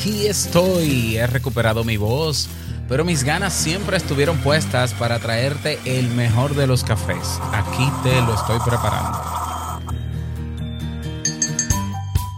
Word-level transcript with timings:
aquí 0.00 0.26
estoy. 0.26 1.18
He 1.18 1.26
recuperado 1.26 1.84
mi 1.84 1.98
voz, 1.98 2.48
pero 2.88 3.04
mis 3.04 3.22
ganas 3.22 3.52
siempre 3.52 3.98
estuvieron 3.98 4.38
puestas 4.38 4.94
para 4.94 5.18
traerte 5.18 5.78
el 5.84 6.08
mejor 6.08 6.54
de 6.54 6.66
los 6.66 6.84
cafés. 6.84 7.38
Aquí 7.52 7.86
te 8.02 8.18
lo 8.22 8.34
estoy 8.34 8.58
preparando. 8.64 9.18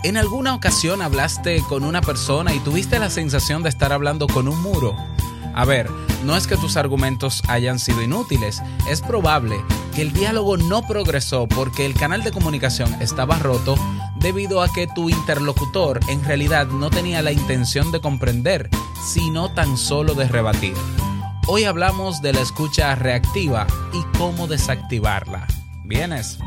¿En 0.03 0.17
alguna 0.17 0.57
ocasión 0.57 1.03
hablaste 1.03 1.63
con 1.69 1.85
una 1.85 2.01
persona 2.01 2.53
y 2.53 2.59
tuviste 2.59 2.99
la 2.99 3.11
sensación 3.11 3.63
de 3.63 3.69
estar 3.69 3.93
hablando 3.93 4.27
con 4.27 4.49
un 4.49 4.61
muro? 4.61 4.97
A 5.55 5.65
ver, 5.65 5.89
no 6.25 6.37
es 6.37 6.49
que 6.49 6.57
tus 6.57 6.77
argumentos 6.77 7.43
hayan 7.47 7.79
sido 7.79 8.03
inútiles, 8.03 8.61
es 8.91 9.03
probable 9.03 9.63
que 9.95 10.03
el 10.03 10.13
diálogo 10.13 10.57
no 10.57 10.83
progresó 10.83 11.47
porque 11.47 11.87
el 11.87 11.95
canal 11.95 12.25
de 12.25 12.33
comunicación 12.33 12.93
estaba 13.01 13.39
roto 13.39 13.77
debido 14.23 14.63
a 14.63 14.73
que 14.73 14.87
tu 14.87 15.11
interlocutor 15.11 16.01
en 16.09 16.25
realidad 16.25 16.69
no 16.69 16.91
tenía 16.91 17.23
la 17.23 17.33
intención 17.33 17.91
de 17.91 18.01
comprender, 18.01 18.71
sino 19.05 19.53
tan 19.53 19.77
solo 19.77 20.15
de 20.15 20.29
rebatir. 20.29 20.75
Hoy 21.49 21.65
hablamos 21.65 22.23
de 22.23 22.33
la 22.33 22.41
escucha 22.41 22.95
reactiva 22.95 23.67
y 23.93 24.03
cómo 24.17 24.47
desactivarla. 24.47 25.49
¿Vienes? 25.85 26.39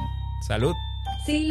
Salud. 0.47 0.73
Si 1.25 1.43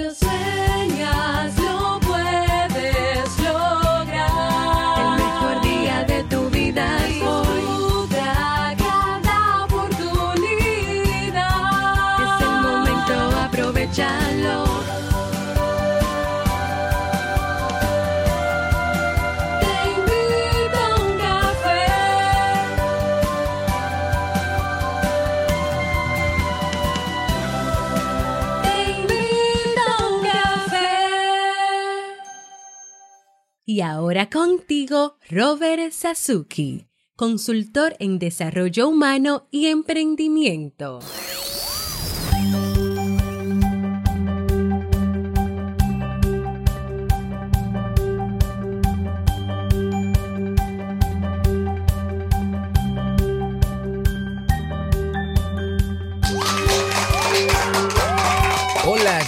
ahora 33.95 34.29
contigo, 34.29 35.19
Robert 35.31 35.93
Sasuki, 35.93 36.89
consultor 37.17 37.95
en 38.01 38.19
desarrollo 38.19 38.89
humano 38.89 39.47
y 39.53 39.67
emprendimiento. 39.67 40.99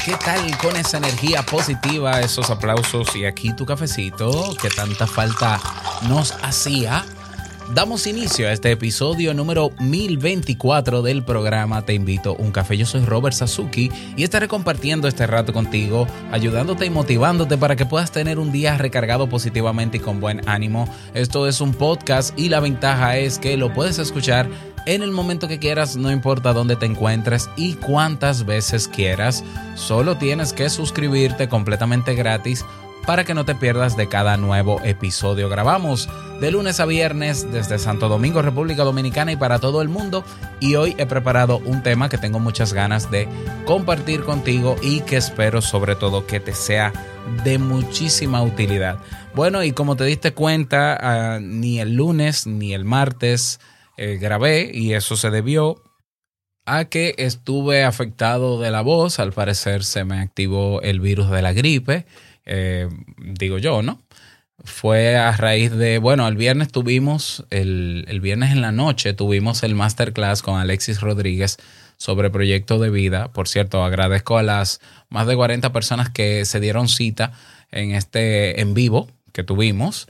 ¿Qué 0.06 0.14
tal 0.24 0.56
con 0.58 0.76
esa 0.76 0.98
energía 0.98 1.42
positiva, 1.42 2.20
esos 2.20 2.48
aplausos 2.50 3.16
y 3.16 3.24
aquí 3.24 3.52
tu 3.52 3.66
cafecito 3.66 4.54
que 4.62 4.68
tanta 4.68 5.04
falta 5.04 5.60
nos 6.08 6.30
hacía? 6.44 7.04
Damos 7.74 8.06
inicio 8.06 8.46
a 8.46 8.52
este 8.52 8.70
episodio 8.70 9.34
número 9.34 9.72
1024 9.80 11.02
del 11.02 11.24
programa 11.24 11.82
Te 11.84 11.94
invito 11.94 12.36
a 12.38 12.40
un 12.40 12.52
café. 12.52 12.76
Yo 12.76 12.86
soy 12.86 13.04
Robert 13.04 13.34
Sasuki 13.34 13.90
y 14.16 14.22
estaré 14.22 14.46
compartiendo 14.46 15.08
este 15.08 15.26
rato 15.26 15.52
contigo, 15.52 16.06
ayudándote 16.30 16.86
y 16.86 16.90
motivándote 16.90 17.58
para 17.58 17.74
que 17.74 17.84
puedas 17.84 18.12
tener 18.12 18.38
un 18.38 18.52
día 18.52 18.78
recargado 18.78 19.28
positivamente 19.28 19.96
y 19.96 20.00
con 20.00 20.20
buen 20.20 20.48
ánimo. 20.48 20.88
Esto 21.14 21.48
es 21.48 21.60
un 21.60 21.74
podcast 21.74 22.38
y 22.38 22.48
la 22.48 22.60
ventaja 22.60 23.16
es 23.16 23.40
que 23.40 23.56
lo 23.56 23.74
puedes 23.74 23.98
escuchar 23.98 24.48
en 24.86 25.02
el 25.02 25.10
momento 25.10 25.48
que 25.48 25.58
quieras, 25.58 25.96
no 25.96 26.10
importa 26.10 26.52
dónde 26.52 26.76
te 26.76 26.86
encuentres 26.86 27.50
y 27.56 27.74
cuántas 27.74 28.46
veces 28.46 28.88
quieras. 28.88 29.44
Solo 29.74 30.16
tienes 30.16 30.52
que 30.52 30.70
suscribirte 30.70 31.48
completamente 31.48 32.14
gratis 32.14 32.64
para 33.04 33.24
que 33.24 33.34
no 33.34 33.44
te 33.44 33.54
pierdas 33.54 33.96
de 33.96 34.08
cada 34.08 34.36
nuevo 34.36 34.80
episodio. 34.84 35.48
Grabamos 35.48 36.08
de 36.40 36.50
lunes 36.50 36.80
a 36.80 36.86
viernes 36.86 37.50
desde 37.52 37.78
Santo 37.78 38.08
Domingo, 38.08 38.42
República 38.42 38.84
Dominicana 38.84 39.32
y 39.32 39.36
para 39.36 39.58
todo 39.58 39.82
el 39.82 39.88
mundo. 39.88 40.24
Y 40.60 40.76
hoy 40.76 40.94
he 40.98 41.06
preparado 41.06 41.58
un 41.58 41.82
tema 41.82 42.08
que 42.08 42.18
tengo 42.18 42.38
muchas 42.38 42.72
ganas 42.72 43.10
de 43.10 43.28
compartir 43.64 44.22
contigo 44.22 44.76
y 44.82 45.00
que 45.00 45.16
espero 45.16 45.62
sobre 45.62 45.96
todo 45.96 46.26
que 46.26 46.40
te 46.40 46.54
sea 46.54 46.92
de 47.44 47.58
muchísima 47.58 48.42
utilidad. 48.42 48.98
Bueno, 49.34 49.62
y 49.62 49.72
como 49.72 49.96
te 49.96 50.04
diste 50.04 50.32
cuenta, 50.32 50.98
ah, 51.00 51.38
ni 51.40 51.80
el 51.80 51.94
lunes 51.94 52.46
ni 52.46 52.72
el 52.72 52.84
martes 52.84 53.60
eh, 53.96 54.18
grabé 54.20 54.70
y 54.72 54.94
eso 54.94 55.16
se 55.16 55.30
debió 55.30 55.82
a 56.66 56.86
que 56.86 57.14
estuve 57.18 57.84
afectado 57.84 58.60
de 58.60 58.70
la 58.70 58.82
voz. 58.82 59.18
Al 59.18 59.32
parecer 59.32 59.84
se 59.84 60.04
me 60.04 60.18
activó 60.18 60.82
el 60.82 61.00
virus 61.00 61.30
de 61.30 61.42
la 61.42 61.52
gripe, 61.52 62.06
eh, 62.44 62.88
digo 63.18 63.58
yo, 63.58 63.82
¿no? 63.82 64.02
Fue 64.64 65.16
a 65.16 65.32
raíz 65.32 65.70
de, 65.70 65.98
bueno, 65.98 66.26
el 66.26 66.36
viernes 66.36 66.72
tuvimos, 66.72 67.44
el, 67.50 68.04
el 68.08 68.20
viernes 68.20 68.52
en 68.52 68.62
la 68.62 68.72
noche 68.72 69.12
tuvimos 69.12 69.62
el 69.62 69.74
masterclass 69.74 70.42
con 70.42 70.58
Alexis 70.58 71.00
Rodríguez 71.00 71.58
sobre 71.98 72.30
proyecto 72.30 72.78
de 72.78 72.90
vida. 72.90 73.32
Por 73.32 73.48
cierto, 73.48 73.84
agradezco 73.84 74.38
a 74.38 74.42
las 74.42 74.80
más 75.08 75.26
de 75.26 75.36
40 75.36 75.72
personas 75.72 76.10
que 76.10 76.44
se 76.44 76.60
dieron 76.60 76.88
cita 76.88 77.32
en 77.70 77.92
este 77.92 78.60
en 78.60 78.74
vivo 78.74 79.08
que 79.32 79.44
tuvimos. 79.44 80.08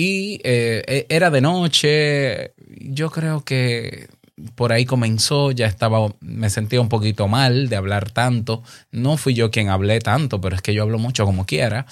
Y 0.00 0.40
eh, 0.44 1.06
era 1.08 1.28
de 1.28 1.40
noche, 1.40 2.52
yo 2.78 3.10
creo 3.10 3.44
que 3.44 4.06
por 4.54 4.70
ahí 4.70 4.84
comenzó, 4.84 5.50
ya 5.50 5.66
estaba, 5.66 6.14
me 6.20 6.50
sentía 6.50 6.80
un 6.80 6.88
poquito 6.88 7.26
mal 7.26 7.68
de 7.68 7.74
hablar 7.74 8.08
tanto. 8.12 8.62
No 8.92 9.16
fui 9.16 9.34
yo 9.34 9.50
quien 9.50 9.70
hablé 9.70 9.98
tanto, 9.98 10.40
pero 10.40 10.54
es 10.54 10.62
que 10.62 10.72
yo 10.72 10.84
hablo 10.84 11.00
mucho 11.00 11.24
como 11.24 11.46
quiera. 11.46 11.84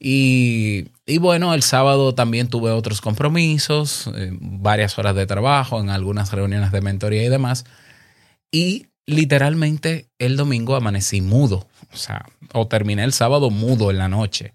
Y, 0.00 0.88
y 1.06 1.18
bueno, 1.18 1.54
el 1.54 1.62
sábado 1.62 2.12
también 2.12 2.48
tuve 2.48 2.72
otros 2.72 3.00
compromisos, 3.00 4.10
eh, 4.16 4.32
varias 4.32 4.98
horas 4.98 5.14
de 5.14 5.26
trabajo, 5.28 5.80
en 5.80 5.90
algunas 5.90 6.32
reuniones 6.32 6.72
de 6.72 6.80
mentoría 6.80 7.22
y 7.22 7.28
demás. 7.28 7.66
Y 8.50 8.86
literalmente 9.06 10.08
el 10.18 10.36
domingo 10.36 10.74
amanecí 10.74 11.20
mudo, 11.20 11.68
o 11.92 11.96
sea, 11.96 12.26
o 12.52 12.66
terminé 12.66 13.04
el 13.04 13.12
sábado 13.12 13.50
mudo 13.50 13.92
en 13.92 13.98
la 13.98 14.08
noche. 14.08 14.54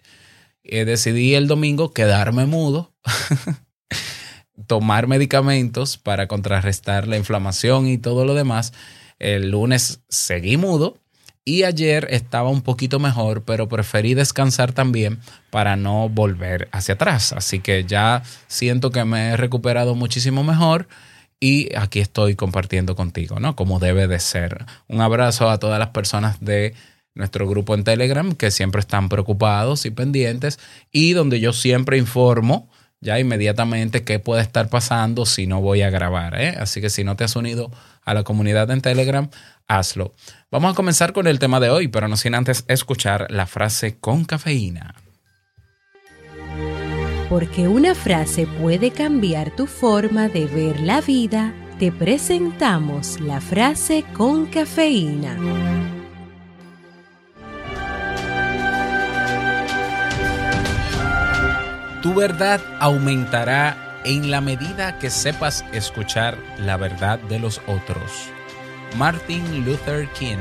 Eh, 0.72 0.86
decidí 0.86 1.34
el 1.34 1.48
domingo 1.48 1.94
quedarme 1.94 2.46
mudo, 2.46 2.94
tomar 4.68 5.08
medicamentos 5.08 5.98
para 5.98 6.28
contrarrestar 6.28 7.08
la 7.08 7.18
inflamación 7.18 7.88
y 7.88 7.98
todo 7.98 8.24
lo 8.26 8.36
demás. 8.36 8.74
El 9.18 9.50
lunes 9.50 10.02
seguí 10.10 10.58
mudo 10.58 11.00
y 11.44 11.64
ayer 11.64 12.08
estaba 12.12 12.50
un 12.50 12.62
poquito 12.62 13.00
mejor, 13.00 13.44
pero 13.44 13.68
preferí 13.68 14.14
descansar 14.14 14.72
también 14.72 15.20
para 15.50 15.76
no 15.76 16.08
volver 16.08 16.70
hacia 16.72 16.94
atrás. 16.94 17.34
Así 17.34 17.60
que 17.60 17.86
ya 17.86 18.22
siento 18.48 18.92
que 18.92 19.04
me 19.06 19.30
he 19.30 19.38
recuperado 19.38 19.96
muchísimo 19.96 20.44
mejor 20.44 20.88
y 21.40 21.76
aquí 21.76 22.00
estoy 22.00 22.36
compartiendo 22.36 22.96
contigo, 22.96 23.40
¿no? 23.40 23.56
Como 23.56 23.80
debe 23.80 24.08
de 24.08 24.20
ser. 24.20 24.66
Un 24.88 25.02
abrazo 25.02 25.50
a 25.50 25.58
todas 25.58 25.80
las 25.80 25.90
personas 25.90 26.40
de 26.40 26.76
nuestro 27.20 27.48
grupo 27.48 27.76
en 27.76 27.84
Telegram 27.84 28.34
que 28.34 28.50
siempre 28.50 28.80
están 28.80 29.10
preocupados 29.10 29.86
y 29.86 29.92
pendientes 29.92 30.58
y 30.92 31.14
donde 31.14 31.40
yo 31.40 31.54
siempre 31.54 31.98
informo 31.98 32.70
ya 33.02 33.20
inmediatamente 33.20 34.04
qué 34.04 34.20
puede 34.20 34.42
estar 34.42 34.70
pasando 34.70 35.26
si 35.26 35.48
no 35.48 35.62
voy 35.62 35.82
a 35.82 35.90
grabar. 35.90 36.40
¿eh? 36.40 36.56
Así 36.60 36.82
que 36.82 36.90
si 36.90 37.04
no 37.04 37.16
te 37.16 37.24
has 37.24 37.36
unido 37.36 37.72
a 38.04 38.14
la 38.14 38.24
comunidad 38.24 38.72
en 38.72 38.82
Telegram, 38.82 39.30
hazlo. 39.68 40.14
Vamos 40.52 40.74
a 40.74 40.76
comenzar 40.76 41.14
con 41.14 41.28
el 41.28 41.40
tema 41.40 41.60
de 41.60 41.70
hoy, 41.70 41.88
pero 41.88 42.08
no 42.08 42.18
sin 42.18 42.36
antes 42.36 42.66
escuchar 42.68 43.28
la 43.30 43.46
frase 43.46 43.98
con 44.00 44.26
cafeína. 44.26 44.96
Porque 47.30 47.68
una 47.68 47.94
frase 47.94 48.48
puede 48.48 48.92
cambiar 48.92 49.56
tu 49.56 49.68
forma 49.68 50.28
de 50.30 50.48
ver 50.48 50.80
la 50.80 51.00
vida, 51.00 51.54
te 51.78 51.92
presentamos 51.92 53.20
la 53.22 53.40
frase 53.40 54.04
con 54.14 54.48
cafeína. 54.48 55.99
Tu 62.02 62.14
verdad 62.14 62.62
aumentará 62.80 64.02
en 64.06 64.32
la 64.32 64.40
medida 64.40 64.98
que 65.00 65.10
sepas 65.10 65.66
escuchar 65.74 66.38
la 66.58 66.78
verdad 66.78 67.20
de 67.20 67.40
los 67.40 67.60
otros. 67.68 68.30
Martin 68.96 69.66
Luther 69.66 70.08
King. 70.14 70.38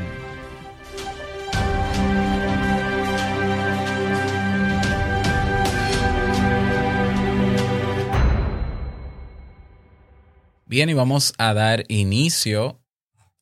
Bien, 10.65 10.89
y 10.89 10.95
vamos 10.95 11.35
a 11.39 11.55
dar 11.55 11.85
inicio 11.89 12.79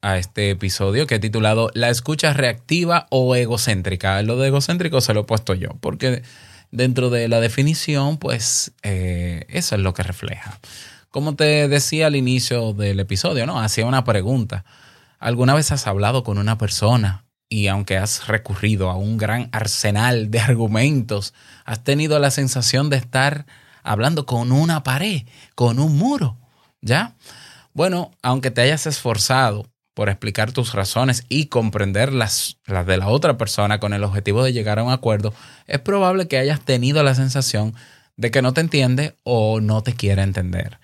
a 0.00 0.16
este 0.16 0.50
episodio 0.50 1.06
que 1.06 1.16
he 1.16 1.18
titulado 1.18 1.70
La 1.74 1.90
escucha 1.90 2.32
reactiva 2.32 3.08
o 3.10 3.36
egocéntrica. 3.36 4.22
Lo 4.22 4.38
de 4.38 4.48
egocéntrico 4.48 5.02
se 5.02 5.12
lo 5.12 5.20
he 5.20 5.24
puesto 5.24 5.52
yo, 5.52 5.70
porque 5.80 6.22
dentro 6.76 7.08
de 7.08 7.26
la 7.28 7.40
definición, 7.40 8.18
pues 8.18 8.72
eh, 8.82 9.46
eso 9.48 9.74
es 9.74 9.80
lo 9.80 9.94
que 9.94 10.02
refleja. 10.02 10.58
Como 11.10 11.34
te 11.34 11.68
decía 11.68 12.08
al 12.08 12.16
inicio 12.16 12.74
del 12.74 13.00
episodio, 13.00 13.46
¿no? 13.46 13.58
Hacía 13.58 13.86
una 13.86 14.04
pregunta. 14.04 14.64
¿Alguna 15.18 15.54
vez 15.54 15.72
has 15.72 15.86
hablado 15.86 16.22
con 16.22 16.36
una 16.36 16.58
persona 16.58 17.24
y 17.48 17.68
aunque 17.68 17.96
has 17.96 18.26
recurrido 18.26 18.90
a 18.90 18.96
un 18.96 19.16
gran 19.16 19.48
arsenal 19.52 20.30
de 20.30 20.40
argumentos, 20.40 21.32
has 21.64 21.82
tenido 21.82 22.18
la 22.18 22.30
sensación 22.30 22.90
de 22.90 22.98
estar 22.98 23.46
hablando 23.82 24.26
con 24.26 24.52
una 24.52 24.82
pared, 24.82 25.22
con 25.54 25.78
un 25.78 25.96
muro? 25.96 26.36
¿Ya? 26.82 27.16
Bueno, 27.72 28.10
aunque 28.22 28.50
te 28.50 28.60
hayas 28.60 28.86
esforzado 28.86 29.66
por 29.96 30.10
explicar 30.10 30.52
tus 30.52 30.74
razones 30.74 31.24
y 31.30 31.46
comprender 31.46 32.12
las, 32.12 32.58
las 32.66 32.84
de 32.84 32.98
la 32.98 33.08
otra 33.08 33.38
persona 33.38 33.80
con 33.80 33.94
el 33.94 34.04
objetivo 34.04 34.44
de 34.44 34.52
llegar 34.52 34.78
a 34.78 34.82
un 34.82 34.92
acuerdo, 34.92 35.32
es 35.66 35.78
probable 35.78 36.28
que 36.28 36.36
hayas 36.36 36.60
tenido 36.60 37.02
la 37.02 37.14
sensación 37.14 37.74
de 38.18 38.30
que 38.30 38.42
no 38.42 38.52
te 38.52 38.60
entiende 38.60 39.16
o 39.22 39.62
no 39.62 39.82
te 39.82 39.94
quiere 39.94 40.20
entender. 40.20 40.78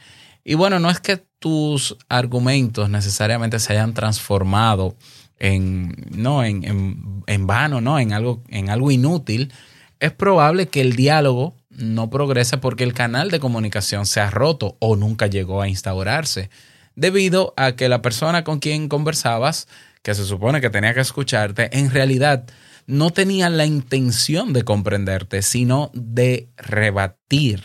Y 0.44 0.54
bueno, 0.54 0.78
no 0.78 0.88
es 0.88 0.98
que 0.98 1.22
tus 1.38 1.98
argumentos 2.08 2.88
necesariamente 2.88 3.58
se 3.58 3.74
hayan 3.74 3.92
transformado 3.92 4.96
en, 5.38 5.94
no, 6.10 6.42
en, 6.42 6.64
en, 6.64 7.22
en 7.26 7.46
vano, 7.46 7.82
¿no? 7.82 7.98
En 7.98 8.14
algo, 8.14 8.42
en 8.48 8.70
algo 8.70 8.90
inútil. 8.90 9.52
Es 10.00 10.12
probable 10.12 10.68
que 10.68 10.80
el 10.80 10.96
diálogo 10.96 11.54
no 11.68 12.08
progrese 12.08 12.56
porque 12.56 12.84
el 12.84 12.94
canal 12.94 13.30
de 13.30 13.40
comunicación 13.40 14.06
se 14.06 14.20
ha 14.20 14.30
roto 14.30 14.78
o 14.78 14.96
nunca 14.96 15.26
llegó 15.26 15.60
a 15.60 15.68
instaurarse 15.68 16.48
debido 16.94 17.54
a 17.56 17.72
que 17.72 17.88
la 17.88 18.02
persona 18.02 18.44
con 18.44 18.58
quien 18.58 18.88
conversabas, 18.88 19.68
que 20.02 20.14
se 20.14 20.24
supone 20.24 20.60
que 20.60 20.70
tenía 20.70 20.94
que 20.94 21.00
escucharte, 21.00 21.76
en 21.78 21.90
realidad 21.90 22.44
no 22.86 23.10
tenía 23.10 23.48
la 23.48 23.66
intención 23.66 24.52
de 24.52 24.64
comprenderte, 24.64 25.42
sino 25.42 25.90
de 25.94 26.48
rebatir. 26.56 27.62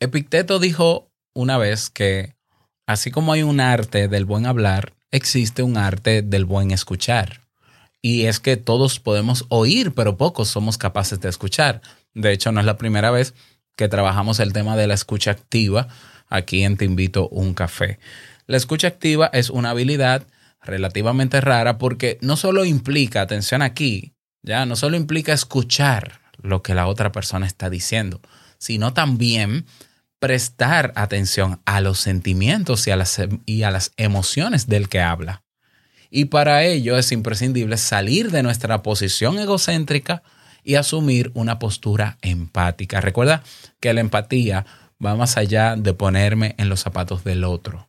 Epicteto 0.00 0.58
dijo 0.58 1.10
una 1.34 1.58
vez 1.58 1.90
que 1.90 2.36
así 2.86 3.10
como 3.10 3.32
hay 3.32 3.42
un 3.42 3.60
arte 3.60 4.08
del 4.08 4.24
buen 4.24 4.46
hablar, 4.46 4.94
existe 5.10 5.62
un 5.62 5.76
arte 5.76 6.22
del 6.22 6.44
buen 6.44 6.70
escuchar. 6.70 7.42
Y 8.00 8.26
es 8.26 8.38
que 8.40 8.56
todos 8.56 9.00
podemos 9.00 9.44
oír, 9.48 9.92
pero 9.92 10.16
pocos 10.16 10.48
somos 10.48 10.78
capaces 10.78 11.20
de 11.20 11.28
escuchar. 11.28 11.82
De 12.14 12.32
hecho, 12.32 12.52
no 12.52 12.60
es 12.60 12.66
la 12.66 12.78
primera 12.78 13.10
vez 13.10 13.34
que 13.76 13.88
trabajamos 13.88 14.40
el 14.40 14.52
tema 14.52 14.76
de 14.76 14.86
la 14.86 14.94
escucha 14.94 15.32
activa 15.32 15.88
aquí 16.28 16.64
en 16.64 16.76
Te 16.76 16.84
invito 16.84 17.28
un 17.28 17.54
café. 17.54 17.98
La 18.46 18.56
escucha 18.56 18.88
activa 18.88 19.30
es 19.32 19.50
una 19.50 19.70
habilidad 19.70 20.26
relativamente 20.62 21.40
rara 21.40 21.78
porque 21.78 22.18
no 22.20 22.36
solo 22.36 22.64
implica, 22.64 23.20
atención 23.20 23.62
aquí, 23.62 24.14
ya, 24.42 24.66
no 24.66 24.76
solo 24.76 24.96
implica 24.96 25.32
escuchar 25.32 26.20
lo 26.40 26.62
que 26.62 26.74
la 26.74 26.86
otra 26.86 27.12
persona 27.12 27.46
está 27.46 27.70
diciendo, 27.70 28.20
sino 28.58 28.92
también 28.92 29.66
prestar 30.18 30.92
atención 30.96 31.60
a 31.64 31.80
los 31.80 32.00
sentimientos 32.00 32.86
y 32.86 32.90
a 32.90 32.96
las, 32.96 33.20
y 33.46 33.62
a 33.62 33.70
las 33.70 33.92
emociones 33.96 34.66
del 34.66 34.88
que 34.88 35.00
habla. 35.00 35.42
Y 36.10 36.26
para 36.26 36.64
ello 36.64 36.96
es 36.96 37.12
imprescindible 37.12 37.76
salir 37.76 38.30
de 38.30 38.42
nuestra 38.42 38.82
posición 38.82 39.38
egocéntrica 39.38 40.22
y 40.64 40.74
asumir 40.74 41.30
una 41.34 41.58
postura 41.58 42.18
empática. 42.22 43.00
Recuerda 43.00 43.42
que 43.80 43.92
la 43.92 44.00
empatía 44.00 44.66
va 45.04 45.16
más 45.16 45.36
allá 45.36 45.76
de 45.76 45.94
ponerme 45.94 46.54
en 46.58 46.68
los 46.68 46.80
zapatos 46.80 47.24
del 47.24 47.44
otro. 47.44 47.88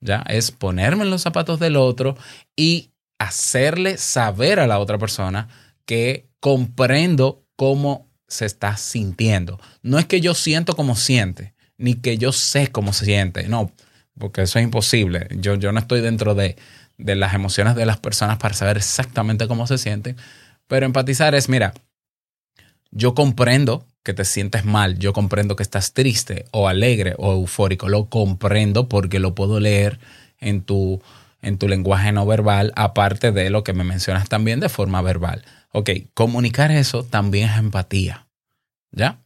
¿Ya? 0.00 0.24
Es 0.28 0.50
ponerme 0.50 1.04
en 1.04 1.10
los 1.10 1.22
zapatos 1.22 1.58
del 1.58 1.76
otro 1.76 2.16
y 2.56 2.90
hacerle 3.18 3.98
saber 3.98 4.60
a 4.60 4.66
la 4.66 4.78
otra 4.78 4.98
persona 4.98 5.48
que 5.84 6.28
comprendo 6.40 7.42
cómo 7.56 8.08
se 8.28 8.46
está 8.46 8.76
sintiendo. 8.76 9.58
No 9.82 9.98
es 9.98 10.06
que 10.06 10.20
yo 10.20 10.34
siento 10.34 10.76
como 10.76 10.94
siente, 10.94 11.54
ni 11.78 11.94
que 11.94 12.18
yo 12.18 12.32
sé 12.32 12.68
cómo 12.68 12.92
se 12.92 13.06
siente. 13.06 13.48
No, 13.48 13.72
porque 14.18 14.42
eso 14.42 14.58
es 14.58 14.64
imposible. 14.64 15.26
Yo, 15.36 15.54
yo 15.56 15.72
no 15.72 15.80
estoy 15.80 16.00
dentro 16.00 16.34
de, 16.34 16.56
de 16.98 17.16
las 17.16 17.34
emociones 17.34 17.74
de 17.74 17.86
las 17.86 17.98
personas 17.98 18.36
para 18.38 18.54
saber 18.54 18.76
exactamente 18.76 19.48
cómo 19.48 19.66
se 19.66 19.78
sienten. 19.78 20.16
Pero 20.66 20.86
empatizar 20.86 21.34
es, 21.34 21.48
mira, 21.48 21.72
yo 22.90 23.14
comprendo 23.14 23.86
que 24.08 24.14
te 24.14 24.24
sientes 24.24 24.64
mal, 24.64 24.98
yo 24.98 25.12
comprendo 25.12 25.54
que 25.54 25.62
estás 25.62 25.92
triste 25.92 26.46
o 26.50 26.66
alegre 26.66 27.14
o 27.18 27.34
eufórico, 27.34 27.90
lo 27.90 28.06
comprendo 28.06 28.88
porque 28.88 29.18
lo 29.18 29.34
puedo 29.34 29.60
leer 29.60 29.98
en 30.40 30.62
tu, 30.62 31.02
en 31.42 31.58
tu 31.58 31.68
lenguaje 31.68 32.10
no 32.10 32.24
verbal, 32.24 32.72
aparte 32.74 33.32
de 33.32 33.50
lo 33.50 33.64
que 33.64 33.74
me 33.74 33.84
mencionas 33.84 34.26
también 34.26 34.60
de 34.60 34.70
forma 34.70 35.02
verbal. 35.02 35.44
Ok, 35.72 35.90
comunicar 36.14 36.70
eso 36.70 37.04
también 37.04 37.50
es 37.50 37.58
empatía. 37.58 38.26
¿Ya? 38.92 39.20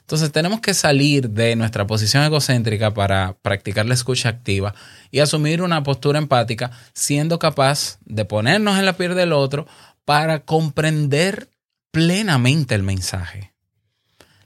Entonces 0.00 0.32
tenemos 0.32 0.60
que 0.60 0.72
salir 0.72 1.28
de 1.28 1.54
nuestra 1.54 1.86
posición 1.86 2.24
egocéntrica 2.24 2.94
para 2.94 3.36
practicar 3.42 3.84
la 3.84 3.92
escucha 3.92 4.30
activa 4.30 4.74
y 5.10 5.18
asumir 5.18 5.60
una 5.60 5.82
postura 5.82 6.18
empática, 6.18 6.70
siendo 6.94 7.38
capaz 7.38 7.98
de 8.06 8.24
ponernos 8.24 8.78
en 8.78 8.86
la 8.86 8.94
piel 8.94 9.14
del 9.14 9.34
otro 9.34 9.66
para 10.06 10.46
comprender 10.46 11.50
plenamente 11.90 12.74
el 12.74 12.82
mensaje. 12.82 13.51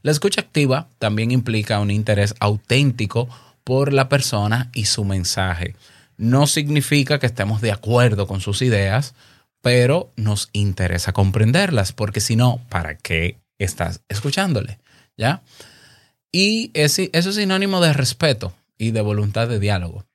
La 0.06 0.12
escucha 0.12 0.41
activa 0.41 0.88
también 1.00 1.32
implica 1.32 1.81
un 1.81 1.91
interés 1.91 2.37
auténtico 2.38 3.29
por 3.64 3.93
la 3.93 4.08
persona 4.08 4.70
y 4.73 4.85
su 4.85 5.05
mensaje. 5.05 5.75
No 6.17 6.47
significa 6.47 7.19
que 7.19 7.26
estemos 7.26 7.61
de 7.61 7.73
acuerdo 7.73 8.29
con 8.29 8.41
sus 8.41 8.62
ideas, 8.62 9.17
pero 9.62 10.12
nos 10.14 10.49
interesa 10.53 11.12
comprenderlas, 11.12 11.93
porque 11.93 12.20
si 12.20 12.37
no, 12.37 12.64
¿para 12.69 12.97
qué 12.97 13.41
estás 13.58 14.03
escuchándole? 14.08 14.79
¿Ya? 15.17 15.43
Y 16.31 16.70
eso 16.75 17.02
es 17.12 17.35
sinónimo 17.35 17.81
de 17.81 17.93
respeto 17.93 18.55
y 18.79 18.93
de 18.93 19.00
voluntad 19.00 19.49
de 19.49 19.59
diálogo. 19.59 20.06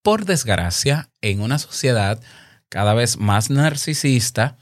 Por 0.00 0.26
desgracia, 0.26 1.10
en 1.22 1.40
una 1.40 1.58
sociedad 1.58 2.20
cada 2.68 2.94
vez 2.94 3.16
más 3.16 3.50
narcisista, 3.50 4.56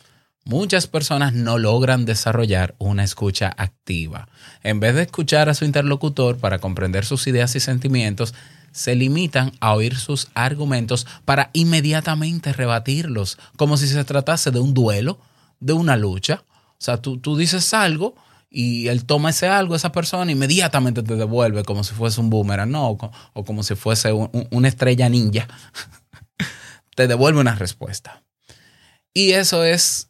muchas 0.49 0.87
personas 0.87 1.35
no 1.35 1.59
logran 1.59 2.06
desarrollar 2.06 2.75
una 2.79 3.05
escucha 3.05 3.55
activa. 3.59 4.29
En 4.62 4.81
vez 4.81 4.95
de 4.95 5.03
escuchar 5.03 5.50
a 5.50 5.55
su 5.55 5.67
interlocutor 5.67 6.39
para 6.39 6.59
comprender 6.59 7.05
sus 7.05 7.27
ideas 7.27 7.55
y 7.55 7.61
sentimientos, 7.61 8.35
se 8.73 8.95
limitan 8.95 9.53
a 9.61 9.75
oír 9.75 9.97
sus 9.97 10.29
argumentos 10.33 11.06
para 11.27 11.50
inmediatamente 11.53 12.55
rebatirlos, 12.55 13.39
como 13.56 13.77
si 13.77 13.87
se 13.87 14.03
tratase 14.05 14.50
de 14.50 14.59
un 14.59 14.73
duelo, 14.73 15.19
de 15.61 15.75
una 15.75 15.97
lucha. 15.97 16.45
O 16.49 16.77
sea, 16.79 16.97
tú, 16.97 17.19
tú 17.19 17.37
dices 17.37 17.75
algo 17.75 18.14
y 18.49 18.88
él 18.88 19.05
toma 19.05 19.31
ese 19.31 19.49
algo, 19.49 19.76
esa 19.76 19.93
persona, 19.93 20.33
inmediatamente 20.33 21.02
te 21.02 21.17
devuelve 21.17 21.62
como 21.62 21.85
si 21.85 21.93
fuese 21.93 22.23
un 22.23 22.31
boomerang, 22.31 22.71
¿no? 22.71 22.97
O, 23.35 23.45
como 23.45 23.62
si 23.62 23.75
fuese 23.75 24.12
un, 24.12 24.31
una 24.50 24.69
estrella 24.69 25.11
ninja. 25.11 25.47
te 26.97 27.07
devuelve 27.07 27.38
una 27.38 27.55
respuesta. 27.55 28.23
Y 29.12 29.33
eso 29.33 29.62
es 29.64 30.08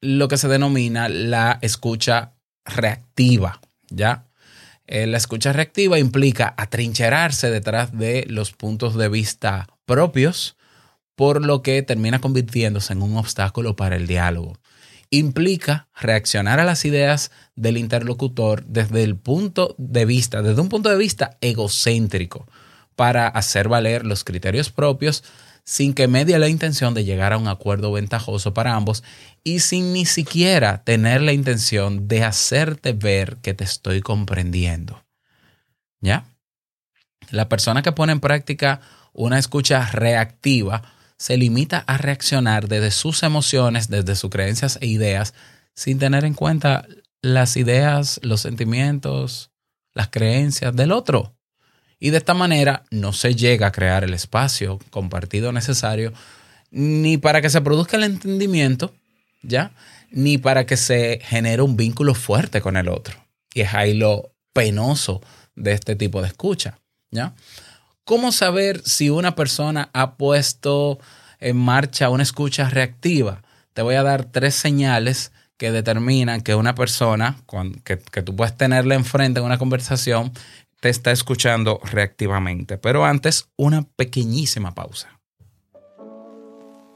lo 0.00 0.28
que 0.28 0.36
se 0.38 0.48
denomina 0.48 1.08
la 1.08 1.58
escucha 1.62 2.34
reactiva, 2.64 3.60
¿ya? 3.90 4.26
Eh, 4.86 5.06
la 5.06 5.18
escucha 5.18 5.52
reactiva 5.52 5.98
implica 5.98 6.54
atrincherarse 6.56 7.50
detrás 7.50 7.96
de 7.96 8.24
los 8.28 8.52
puntos 8.52 8.96
de 8.96 9.08
vista 9.08 9.66
propios, 9.84 10.56
por 11.14 11.44
lo 11.44 11.62
que 11.62 11.82
termina 11.82 12.20
convirtiéndose 12.20 12.92
en 12.92 13.02
un 13.02 13.16
obstáculo 13.16 13.76
para 13.76 13.96
el 13.96 14.06
diálogo. 14.06 14.58
Implica 15.10 15.88
reaccionar 15.98 16.60
a 16.60 16.64
las 16.64 16.84
ideas 16.84 17.30
del 17.56 17.76
interlocutor 17.76 18.64
desde 18.66 19.02
el 19.02 19.16
punto 19.16 19.74
de 19.78 20.04
vista, 20.04 20.42
desde 20.42 20.60
un 20.60 20.68
punto 20.68 20.90
de 20.90 20.96
vista 20.96 21.36
egocéntrico, 21.40 22.46
para 22.94 23.28
hacer 23.28 23.68
valer 23.68 24.06
los 24.06 24.24
criterios 24.24 24.70
propios 24.70 25.24
sin 25.68 25.92
que 25.92 26.08
medie 26.08 26.38
la 26.38 26.48
intención 26.48 26.94
de 26.94 27.04
llegar 27.04 27.34
a 27.34 27.36
un 27.36 27.46
acuerdo 27.46 27.92
ventajoso 27.92 28.54
para 28.54 28.74
ambos 28.74 29.04
y 29.44 29.58
sin 29.58 29.92
ni 29.92 30.06
siquiera 30.06 30.82
tener 30.82 31.20
la 31.20 31.34
intención 31.34 32.08
de 32.08 32.24
hacerte 32.24 32.94
ver 32.94 33.36
que 33.42 33.52
te 33.52 33.64
estoy 33.64 34.00
comprendiendo. 34.00 35.04
¿Ya? 36.00 36.24
La 37.28 37.50
persona 37.50 37.82
que 37.82 37.92
pone 37.92 38.12
en 38.12 38.20
práctica 38.20 38.80
una 39.12 39.38
escucha 39.38 39.84
reactiva 39.92 40.84
se 41.18 41.36
limita 41.36 41.80
a 41.80 41.98
reaccionar 41.98 42.66
desde 42.66 42.90
sus 42.90 43.22
emociones, 43.22 43.90
desde 43.90 44.16
sus 44.16 44.30
creencias 44.30 44.78
e 44.80 44.86
ideas, 44.86 45.34
sin 45.74 45.98
tener 45.98 46.24
en 46.24 46.32
cuenta 46.32 46.86
las 47.20 47.58
ideas, 47.58 48.20
los 48.22 48.40
sentimientos, 48.40 49.50
las 49.92 50.08
creencias 50.08 50.74
del 50.74 50.92
otro. 50.92 51.37
Y 52.00 52.10
de 52.10 52.18
esta 52.18 52.34
manera 52.34 52.84
no 52.90 53.12
se 53.12 53.34
llega 53.34 53.68
a 53.68 53.72
crear 53.72 54.04
el 54.04 54.14
espacio 54.14 54.78
compartido 54.90 55.52
necesario 55.52 56.12
ni 56.70 57.16
para 57.16 57.40
que 57.40 57.50
se 57.50 57.60
produzca 57.60 57.96
el 57.96 58.04
entendimiento, 58.04 58.94
¿ya? 59.42 59.72
Ni 60.10 60.38
para 60.38 60.66
que 60.66 60.76
se 60.76 61.20
genere 61.22 61.62
un 61.62 61.76
vínculo 61.76 62.14
fuerte 62.14 62.60
con 62.60 62.76
el 62.76 62.88
otro. 62.88 63.16
Y 63.54 63.62
es 63.62 63.74
ahí 63.74 63.94
lo 63.94 64.32
penoso 64.52 65.20
de 65.56 65.72
este 65.72 65.96
tipo 65.96 66.20
de 66.22 66.28
escucha, 66.28 66.78
¿ya? 67.10 67.34
¿Cómo 68.04 68.32
saber 68.32 68.80
si 68.84 69.10
una 69.10 69.34
persona 69.34 69.90
ha 69.92 70.16
puesto 70.16 70.98
en 71.40 71.56
marcha 71.56 72.10
una 72.10 72.22
escucha 72.22 72.68
reactiva? 72.70 73.42
Te 73.74 73.82
voy 73.82 73.96
a 73.96 74.02
dar 74.02 74.24
tres 74.24 74.54
señales 74.54 75.32
que 75.56 75.72
determinan 75.72 76.40
que 76.40 76.54
una 76.54 76.74
persona 76.74 77.36
que, 77.84 77.98
que 77.98 78.22
tú 78.22 78.34
puedes 78.34 78.56
tenerle 78.56 78.94
enfrente 78.94 79.40
en 79.40 79.46
una 79.46 79.58
conversación 79.58 80.32
te 80.80 80.88
está 80.88 81.10
escuchando 81.12 81.80
reactivamente. 81.84 82.78
Pero 82.78 83.04
antes, 83.04 83.48
una 83.56 83.82
pequeñísima 83.96 84.74
pausa. 84.74 85.18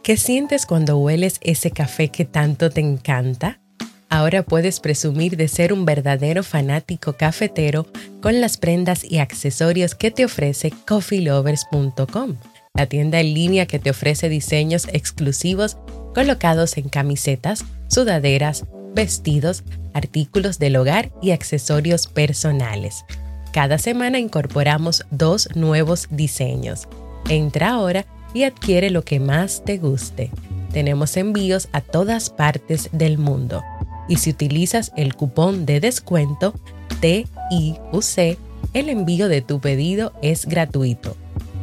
¿Qué 0.02 0.16
sientes 0.16 0.66
cuando 0.66 0.98
hueles 0.98 1.38
ese 1.42 1.70
café 1.70 2.08
que 2.08 2.24
tanto 2.24 2.70
te 2.70 2.80
encanta? 2.80 3.60
Ahora 4.08 4.42
puedes 4.42 4.80
presumir 4.80 5.36
de 5.36 5.48
ser 5.48 5.72
un 5.72 5.86
verdadero 5.86 6.42
fanático 6.42 7.14
cafetero 7.14 7.86
con 8.20 8.40
las 8.40 8.58
prendas 8.58 9.04
y 9.04 9.20
accesorios 9.20 9.94
que 9.94 10.10
te 10.10 10.24
ofrece 10.24 10.72
coffeelovers.com, 10.86 12.36
la 12.74 12.86
tienda 12.86 13.20
en 13.20 13.32
línea 13.32 13.66
que 13.66 13.78
te 13.78 13.90
ofrece 13.90 14.28
diseños 14.28 14.86
exclusivos 14.92 15.78
colocados 16.14 16.76
en 16.76 16.88
camisetas, 16.88 17.64
sudaderas, 17.88 18.66
vestidos, 18.94 19.64
artículos 19.94 20.58
del 20.58 20.76
hogar 20.76 21.10
y 21.22 21.30
accesorios 21.30 22.06
personales. 22.06 23.04
Cada 23.52 23.76
semana 23.76 24.18
incorporamos 24.18 25.04
dos 25.10 25.48
nuevos 25.54 26.08
diseños. 26.10 26.88
Entra 27.28 27.72
ahora 27.72 28.06
y 28.32 28.44
adquiere 28.44 28.88
lo 28.88 29.02
que 29.04 29.20
más 29.20 29.62
te 29.62 29.76
guste. 29.76 30.30
Tenemos 30.72 31.18
envíos 31.18 31.68
a 31.72 31.82
todas 31.82 32.30
partes 32.30 32.88
del 32.92 33.18
mundo. 33.18 33.62
Y 34.08 34.16
si 34.16 34.30
utilizas 34.30 34.90
el 34.96 35.14
cupón 35.14 35.66
de 35.66 35.80
descuento 35.80 36.54
TIUC, 37.00 38.38
el 38.72 38.88
envío 38.88 39.28
de 39.28 39.42
tu 39.42 39.60
pedido 39.60 40.14
es 40.22 40.46
gratuito. 40.46 41.14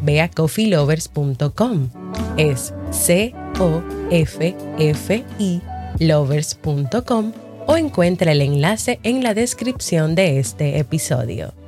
Ve 0.04 0.22
a 0.22 0.30
coffeelovers.com. 0.30 1.90
Es 2.38 2.74
C 2.92 3.34
O 3.60 3.82
F 4.12 4.56
F 4.78 5.26
I 5.40 5.62
lovers.com 6.00 7.34
o 7.66 7.78
encuentra 7.78 8.32
el 8.32 8.42
enlace 8.42 9.00
en 9.04 9.24
la 9.24 9.34
descripción 9.34 10.14
de 10.14 10.40
este 10.40 10.78
episodio. 10.78 11.59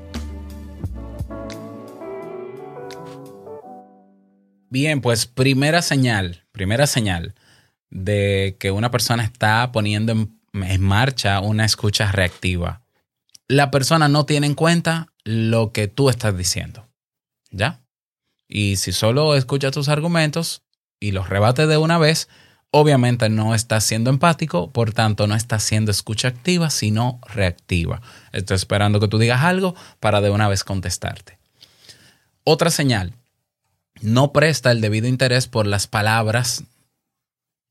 Bien, 4.72 5.02
pues 5.02 5.26
primera 5.26 5.82
señal, 5.82 6.46
primera 6.54 6.88
señal 6.88 7.36
de 7.90 8.56
que 8.58 8.72
una 8.72 8.90
persona 8.90 9.26
está 9.26 9.70
poniendo 9.74 10.14
en, 10.14 10.82
marcha 10.82 11.42
una 11.42 11.66
escucha 11.66 12.10
reactiva. 12.10 12.82
La 13.50 13.70
persona 13.70 14.08
no 14.08 14.26
tiene 14.26 14.48
en 14.48 14.56
cuenta 14.56 15.08
lo 15.26 15.74
que 15.74 15.90
tú 15.90 16.10
estás 16.10 16.38
diciendo. 16.38 16.88
¿Ya? 17.50 17.82
Y 18.48 18.78
si 18.78 18.94
solo 18.94 19.36
escucha 19.36 19.72
tus 19.72 19.90
argumentos 19.90 20.64
y 21.02 21.12
los 21.12 21.28
rebate 21.28 21.68
de 21.68 21.76
una 21.76 21.98
vez, 21.98 22.30
obviamente 22.72 23.28
no 23.28 23.54
está 23.54 23.82
siendo 23.82 24.10
empático, 24.10 24.72
por 24.72 24.94
tanto 24.94 25.28
no 25.28 25.36
está 25.36 25.60
siendo 25.60 25.92
escucha 25.92 26.30
activa, 26.30 26.70
sino 26.70 27.20
reactiva. 27.28 28.02
Está 28.32 28.56
esperando 28.56 29.02
que 29.02 29.10
tú 29.10 29.18
digas 29.18 29.42
algo 29.42 29.76
para 30.00 30.22
de 30.22 30.30
una 30.30 30.48
vez 30.48 30.64
contestarte. 30.64 31.40
Otra 32.46 32.70
señal, 32.70 33.14
no 34.02 34.32
presta 34.32 34.72
el 34.72 34.82
debido 34.82 35.08
interés 35.08 35.48
por 35.48 35.68
las 35.68 35.88
palabras 35.88 36.64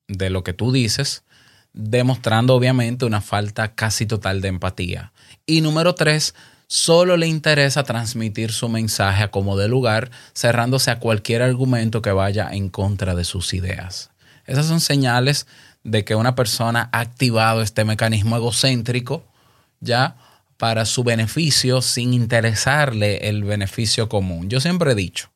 de 0.08 0.30
lo 0.30 0.42
que 0.42 0.52
tú 0.52 0.72
dices, 0.72 1.22
demostrando 1.72 2.54
obviamente 2.54 3.04
una 3.04 3.20
falta 3.20 3.75
casi 3.75 4.06
total 4.06 4.40
de 4.40 4.49
empatía. 4.49 5.12
Y 5.46 5.60
número 5.60 5.94
tres, 5.94 6.34
solo 6.66 7.16
le 7.16 7.26
interesa 7.26 7.84
transmitir 7.84 8.52
su 8.52 8.68
mensaje 8.68 9.25
a 9.25 9.30
como 9.30 9.56
de 9.56 9.68
lugar, 9.68 10.10
cerrándose 10.34 10.90
a 10.90 10.99
cualquier 10.99 11.42
argumento 11.42 12.02
que 12.02 12.12
vaya 12.12 12.49
en 12.50 12.68
contra 12.68 13.14
de 13.14 13.25
sus 13.25 13.54
ideas. 13.54 14.10
Esas 14.46 14.66
son 14.66 14.80
señales 14.80 15.46
de 15.84 16.04
que 16.04 16.14
una 16.14 16.34
persona 16.34 16.88
ha 16.92 17.00
activado 17.00 17.62
este 17.62 17.84
mecanismo 17.84 18.37
egocéntrico 18.37 19.25
ya 19.80 20.16
para 20.58 20.84
su 20.84 21.04
beneficio 21.04 21.80
sin 21.80 22.12
interesarle 22.12 23.28
el 23.28 23.44
beneficio 23.44 24.08
común. 24.08 24.50
Yo 24.50 24.60
siempre 24.60 24.92
he 24.92 24.94
dicho 24.94 25.30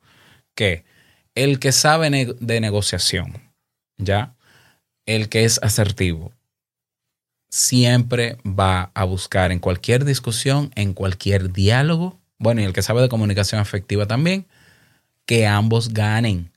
que 0.54 0.84
el 1.34 1.58
que 1.58 1.72
sabe 1.72 2.10
de 2.38 2.60
negociación, 2.60 3.52
ya, 3.96 4.34
el 5.06 5.28
que 5.28 5.44
es 5.44 5.58
asertivo, 5.62 6.32
siempre 7.50 8.38
va 8.44 8.90
a 8.94 9.04
buscar 9.04 9.52
en 9.52 9.58
cualquier 9.58 10.04
discusión, 10.04 10.70
en 10.74 10.94
cualquier 10.94 11.52
diálogo, 11.52 12.18
bueno, 12.38 12.60
y 12.60 12.64
el 12.64 12.72
que 12.72 12.82
sabe 12.82 13.02
de 13.02 13.08
comunicación 13.08 13.60
efectiva 13.60 14.06
también, 14.06 14.46
que 15.26 15.46
ambos 15.46 15.92
ganen. 15.92 16.52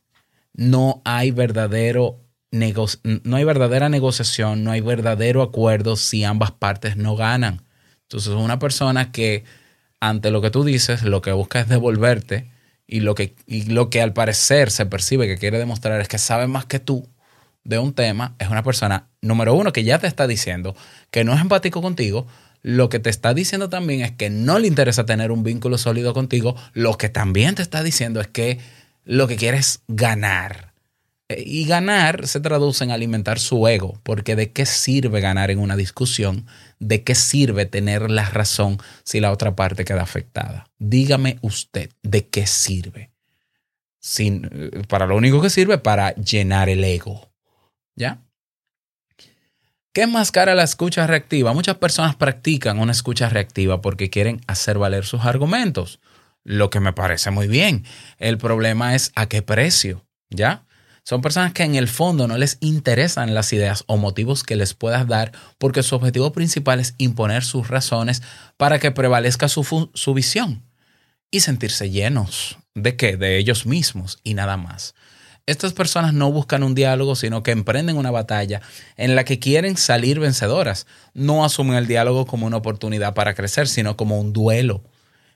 No 0.54 1.02
hay 1.06 1.32
verdadero 1.32 2.20
no 2.52 3.36
hay 3.36 3.44
verdadera 3.44 3.90
negociación, 3.90 4.64
no 4.64 4.72
hay 4.72 4.82
verdadero 4.82 5.42
acuerdo 5.42 5.98
si 5.98 6.24
ambas 6.24 6.52
partes 6.52 6.96
no 6.96 7.16
ganan. 7.16 7.62
Entonces, 8.04 8.34
una 8.34 8.58
persona 8.58 9.12
que 9.12 9.44
ante 10.00 10.32
lo 10.32 10.42
que 10.42 10.50
tú 10.50 10.64
dices, 10.64 11.04
lo 11.04 11.22
que 11.22 11.32
busca 11.34 11.60
es 11.60 11.68
devolverte 11.68 12.50
y 12.88 13.02
lo 13.02 13.16
que, 13.16 13.36
y 13.46 13.64
lo 13.64 13.90
que 13.90 14.02
al 14.02 14.14
parecer 14.14 14.72
se 14.72 14.86
percibe 14.86 15.28
que 15.28 15.38
quiere 15.38 15.60
demostrar 15.60 16.00
es 16.00 16.08
que 16.08 16.18
sabe 16.18 16.48
más 16.48 16.66
que 16.66 16.80
tú 16.80 17.08
de 17.66 17.80
un 17.80 17.94
tema, 17.94 18.36
es 18.40 18.48
una 18.48 18.64
persona, 18.64 19.10
número 19.22 19.54
uno, 19.54 19.74
que 19.74 19.84
ya 19.84 20.00
te 20.00 20.08
está 20.08 20.26
diciendo 20.26 20.74
que 21.12 21.26
no 21.26 21.34
es 21.34 21.42
empático 21.42 21.82
contigo. 21.82 22.26
Lo 22.64 22.90
que 22.90 23.00
te 23.00 23.10
está 23.10 23.34
diciendo 23.34 23.70
también 23.70 24.02
es 24.02 24.12
que 24.12 24.30
no 24.30 24.58
le 24.58 24.68
interesa 24.68 25.06
tener 25.06 25.32
un 25.32 25.44
vínculo 25.44 25.78
sólido 25.78 26.14
contigo. 26.14 26.56
Lo 26.74 26.98
que 26.98 27.10
también 27.10 27.56
te 27.56 27.62
está 27.62 27.84
diciendo 27.84 28.22
es 28.22 28.28
que 28.28 28.60
lo 29.04 29.28
que 29.28 29.36
quiere 29.36 29.58
es 29.58 29.82
ganar. 29.88 30.67
Eh, 31.30 31.44
Y 31.46 31.66
ganar 31.66 32.28
se 32.28 32.40
traduce 32.40 32.84
en 32.84 32.92
alimentar 32.92 33.40
su 33.40 33.68
ego, 33.68 34.00
porque 34.04 34.36
¿de 34.36 34.52
qué 34.52 34.66
sirve 34.66 35.22
ganar 35.22 35.52
en 35.52 35.60
una 35.60 35.76
discusión? 35.76 36.48
¿De 36.80 37.04
qué 37.04 37.16
sirve 37.16 37.66
tener 37.66 38.10
la 38.10 38.30
razón 38.30 38.78
si 39.04 39.20
la 39.20 39.32
otra 39.32 39.56
parte 39.56 39.86
queda 39.86 40.02
afectada? 40.04 40.70
Dígame 40.78 41.38
usted, 41.42 41.92
¿de 42.04 42.28
qué 42.28 42.48
sirve? 42.48 43.12
Sin, 44.00 44.50
eh, 44.52 44.84
para 44.88 45.06
lo 45.06 45.16
único 45.16 45.42
que 45.42 45.50
sirve 45.50 45.78
para 45.78 46.16
llenar 46.16 46.70
el 46.70 46.84
ego. 46.84 47.32
¿Ya? 47.96 48.24
¿Qué 49.92 50.04
enmascara 50.04 50.54
la 50.54 50.62
escucha 50.62 51.08
reactiva? 51.08 51.54
Muchas 51.54 51.78
personas 51.78 52.16
practican 52.16 52.78
una 52.78 52.92
escucha 52.92 53.30
reactiva 53.30 53.82
porque 53.82 54.12
quieren 54.12 54.42
hacer 54.46 54.78
valer 54.78 55.04
sus 55.06 55.26
argumentos, 55.26 56.00
lo 56.44 56.70
que 56.70 56.80
me 56.80 56.94
parece 56.94 57.32
muy 57.32 57.48
bien. 57.48 57.84
El 58.20 58.38
problema 58.38 58.94
es 58.94 59.12
a 59.16 59.26
qué 59.28 59.42
precio, 59.42 60.06
¿ya? 60.30 60.67
Son 61.08 61.22
personas 61.22 61.54
que 61.54 61.64
en 61.64 61.76
el 61.76 61.88
fondo 61.88 62.28
no 62.28 62.38
les 62.38 62.58
interesan 62.60 63.34
las 63.34 63.54
ideas 63.54 63.86
o 63.88 63.96
motivos 63.96 64.44
que 64.44 64.58
les 64.58 64.74
puedas 64.74 65.08
dar 65.08 65.32
porque 65.58 65.82
su 65.82 65.96
objetivo 65.96 66.34
principal 66.34 66.82
es 66.82 66.96
imponer 66.98 67.46
sus 67.46 67.70
razones 67.70 68.22
para 68.58 68.78
que 68.80 68.92
prevalezca 68.92 69.48
su, 69.48 70.14
visión 70.14 70.66
y 71.32 71.40
sentirse 71.40 71.90
llenos 71.90 72.58
de 72.76 72.98
qué? 72.98 73.16
De 73.16 73.38
ellos 73.38 73.66
mismos 73.66 74.20
y 74.22 74.34
nada 74.34 74.58
más. 74.58 74.96
Estas 75.46 75.72
personas 75.72 76.14
no 76.14 76.30
buscan 76.30 76.62
un 76.62 76.76
diálogo, 76.76 77.16
sino 77.16 77.42
que 77.42 77.52
emprenden 77.52 77.96
una 77.96 78.12
batalla 78.12 78.62
en 78.98 79.16
la 79.16 79.24
que 79.24 79.40
quieren 79.40 79.78
salir 79.78 80.20
vencedoras. 80.20 80.88
No 81.14 81.46
asumen 81.46 81.78
el 81.78 81.88
diálogo 81.88 82.26
como 82.26 82.48
una 82.48 82.58
oportunidad 82.58 83.14
para 83.14 83.34
crecer, 83.34 83.70
sino 83.70 83.96
como 83.96 84.20
un 84.20 84.34
duelo. 84.34 84.84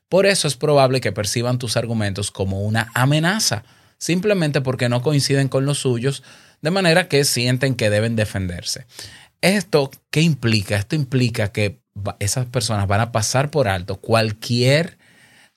Por 0.09 0.25
eso 0.25 0.49
es 0.49 0.57
probable 0.57 0.99
que 0.99 1.13
perciban 1.13 1.59
tus 1.59 1.77
argumentos 1.77 2.29
como 2.29 2.59
una 2.63 2.91
amenaza, 2.93 3.63
simplemente 4.01 4.61
porque 4.61 4.89
no 4.89 5.03
coinciden 5.03 5.47
con 5.47 5.65
los 5.65 5.77
suyos, 5.77 6.23
de 6.61 6.71
manera 6.71 7.07
que 7.07 7.23
sienten 7.23 7.75
que 7.75 7.91
deben 7.91 8.15
defenderse. 8.15 8.87
¿Esto 9.41 9.91
qué 10.09 10.21
implica? 10.21 10.75
Esto 10.75 10.95
implica 10.95 11.51
que 11.51 11.79
esas 12.19 12.47
personas 12.47 12.87
van 12.87 12.99
a 12.99 13.11
pasar 13.11 13.51
por 13.51 13.67
alto 13.67 13.97
cualquier 13.97 14.97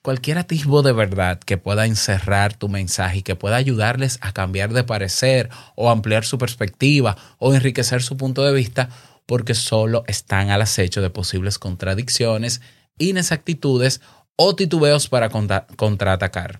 cualquier 0.01 0.37
atisbo 0.37 0.83
de 0.83 0.91
verdad 0.91 1.39
que 1.39 1.57
pueda 1.57 1.87
encerrar 1.87 2.53
tu 2.53 2.69
mensaje 2.69 3.17
y 3.17 3.23
que 3.23 3.35
pueda 3.35 3.55
ayudarles 3.55 4.19
a 4.21 4.33
cambiar 4.33 4.71
de 4.71 4.83
parecer 4.83 5.49
o 5.75 5.89
ampliar 5.89 6.25
su 6.25 6.37
perspectiva 6.37 7.17
o 7.39 7.55
enriquecer 7.55 8.03
su 8.03 8.15
punto 8.15 8.43
de 8.43 8.53
vista 8.53 8.89
porque 9.25 9.55
solo 9.55 10.03
están 10.05 10.51
al 10.51 10.61
acecho 10.61 11.01
de 11.01 11.09
posibles 11.09 11.57
contradicciones, 11.57 12.61
inexactitudes 12.99 14.01
o 14.35 14.55
titubeos 14.55 15.09
para 15.09 15.29
contra- 15.29 15.65
contraatacar. 15.75 16.59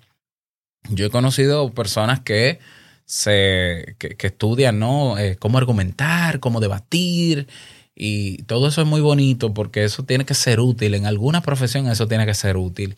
Yo 0.89 1.05
he 1.05 1.09
conocido 1.09 1.71
personas 1.73 2.19
que 2.21 2.59
se 3.05 3.95
que, 3.99 4.27
estudian 4.27 4.79
¿no? 4.79 5.17
Eh, 5.17 5.37
cómo 5.37 5.57
argumentar, 5.57 6.39
cómo 6.39 6.59
debatir 6.59 7.47
y 7.95 8.39
todo 8.43 8.67
eso 8.67 8.81
es 8.81 8.87
muy 8.87 9.01
bonito 9.01 9.53
porque 9.53 9.83
eso 9.83 10.03
tiene 10.03 10.25
que 10.25 10.33
ser 10.33 10.59
útil. 10.59 10.95
En 10.95 11.05
alguna 11.05 11.41
profesión 11.41 11.87
eso 11.87 12.07
tiene 12.07 12.25
que 12.25 12.33
ser 12.33 12.57
útil. 12.57 12.95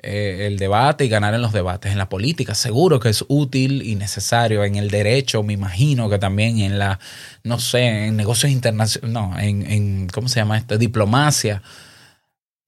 Eh, 0.00 0.46
el 0.46 0.58
debate 0.58 1.06
y 1.06 1.08
ganar 1.08 1.34
en 1.34 1.42
los 1.42 1.52
debates. 1.52 1.90
En 1.90 1.98
la 1.98 2.08
política 2.08 2.54
seguro 2.54 3.00
que 3.00 3.08
es 3.08 3.24
útil 3.28 3.82
y 3.82 3.96
necesario. 3.96 4.64
En 4.64 4.76
el 4.76 4.90
derecho 4.90 5.42
me 5.42 5.54
imagino 5.54 6.08
que 6.08 6.18
también 6.18 6.58
en 6.60 6.78
la, 6.78 7.00
no 7.42 7.58
sé, 7.58 8.06
en 8.06 8.16
negocios 8.16 8.52
internacionales, 8.52 9.12
no, 9.12 9.38
en, 9.38 9.70
en, 9.70 10.08
¿cómo 10.08 10.28
se 10.28 10.40
llama 10.40 10.58
esto? 10.58 10.78
Diplomacia. 10.78 11.62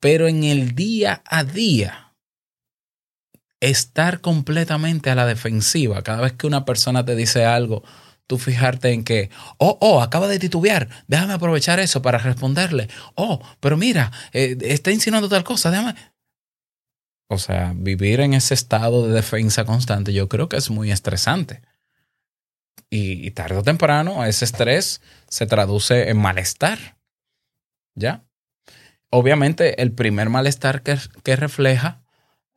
Pero 0.01 0.27
en 0.29 0.45
el 0.45 0.75
día 0.75 1.23
a 1.25 1.45
día, 1.45 2.10
estar 3.61 4.21
completamente 4.21 5.11
a 5.11 5.15
la 5.15 5.27
defensiva, 5.27 6.03
cada 6.03 6.23
vez 6.23 6.33
que 6.33 6.47
una 6.47 6.65
persona 6.65 7.05
te 7.05 7.15
dice 7.15 7.45
algo, 7.45 7.83
tú 8.27 8.39
fijarte 8.39 8.93
en 8.93 9.05
que, 9.05 9.31
oh, 9.59 9.77
oh, 9.81 10.03
acaba 10.03 10.29
de 10.29 10.39
titubear, 10.39 10.89
déjame 11.09 11.35
aprovechar 11.35 11.81
eso 11.81 12.01
para 12.01 12.19
responderle. 12.19 12.89
Oh, 13.15 13.43
pero 13.61 13.77
mira, 13.77 14.13
eh, 14.33 14.57
está 14.63 14.91
insinuando 14.91 15.29
tal 15.29 15.45
cosa, 15.45 15.71
déjame. 15.71 15.95
O 17.29 17.39
sea, 17.39 17.73
vivir 17.77 18.21
en 18.21 18.35
ese 18.35 18.55
estado 18.55 19.07
de 19.07 19.15
defensa 19.15 19.65
constante 19.65 20.13
yo 20.13 20.29
creo 20.29 20.49
que 20.49 20.57
es 20.57 20.71
muy 20.71 20.91
estresante. 20.91 21.63
Y, 22.89 23.25
y 23.25 23.31
tarde 23.31 23.57
o 23.57 23.63
temprano 23.63 24.25
ese 24.25 24.45
estrés 24.45 25.01
se 25.29 25.47
traduce 25.47 26.09
en 26.09 26.19
malestar. 26.19 26.99
¿Ya? 27.95 28.25
Obviamente 29.11 29.83
el 29.83 29.93
primer 29.93 30.29
malestar 30.29 30.83
que, 30.83 30.99
que 31.23 31.37
refleja 31.37 32.03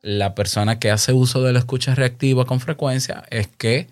la 0.04 0.34
persona 0.34 0.78
que 0.78 0.90
hace 0.90 1.14
uso 1.14 1.42
de 1.42 1.54
la 1.54 1.60
escucha 1.60 1.94
reactiva 1.94 2.44
con 2.44 2.60
frecuencia 2.60 3.24
es 3.30 3.46
que 3.48 3.88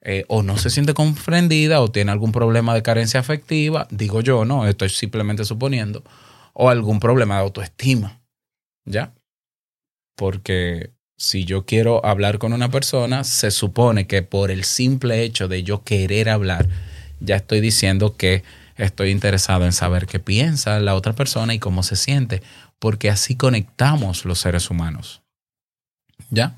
eh, 0.00 0.24
o 0.28 0.44
no 0.44 0.56
se 0.58 0.70
siente 0.70 0.94
comprendida 0.94 1.80
o 1.80 1.90
tiene 1.90 2.12
algún 2.12 2.30
problema 2.30 2.72
de 2.72 2.84
carencia 2.84 3.18
afectiva, 3.18 3.88
digo 3.90 4.20
yo, 4.20 4.44
no, 4.44 4.68
estoy 4.68 4.90
simplemente 4.90 5.44
suponiendo, 5.44 6.04
o 6.52 6.70
algún 6.70 7.00
problema 7.00 7.34
de 7.34 7.40
autoestima, 7.40 8.20
¿ya? 8.84 9.12
Porque 10.16 10.92
si 11.18 11.44
yo 11.44 11.66
quiero 11.66 12.06
hablar 12.06 12.38
con 12.38 12.52
una 12.52 12.70
persona, 12.70 13.24
se 13.24 13.50
supone 13.50 14.06
que 14.06 14.22
por 14.22 14.52
el 14.52 14.62
simple 14.62 15.24
hecho 15.24 15.48
de 15.48 15.64
yo 15.64 15.82
querer 15.82 16.28
hablar, 16.28 16.68
ya 17.18 17.34
estoy 17.34 17.60
diciendo 17.60 18.16
que 18.16 18.44
estoy 18.76 19.10
interesado 19.10 19.64
en 19.64 19.72
saber 19.72 20.06
qué 20.06 20.20
piensa 20.20 20.78
la 20.78 20.94
otra 20.94 21.14
persona 21.14 21.54
y 21.54 21.58
cómo 21.58 21.82
se 21.82 21.96
siente, 21.96 22.40
porque 22.78 23.10
así 23.10 23.34
conectamos 23.34 24.24
los 24.24 24.38
seres 24.38 24.70
humanos. 24.70 25.25
¿Ya? 26.30 26.56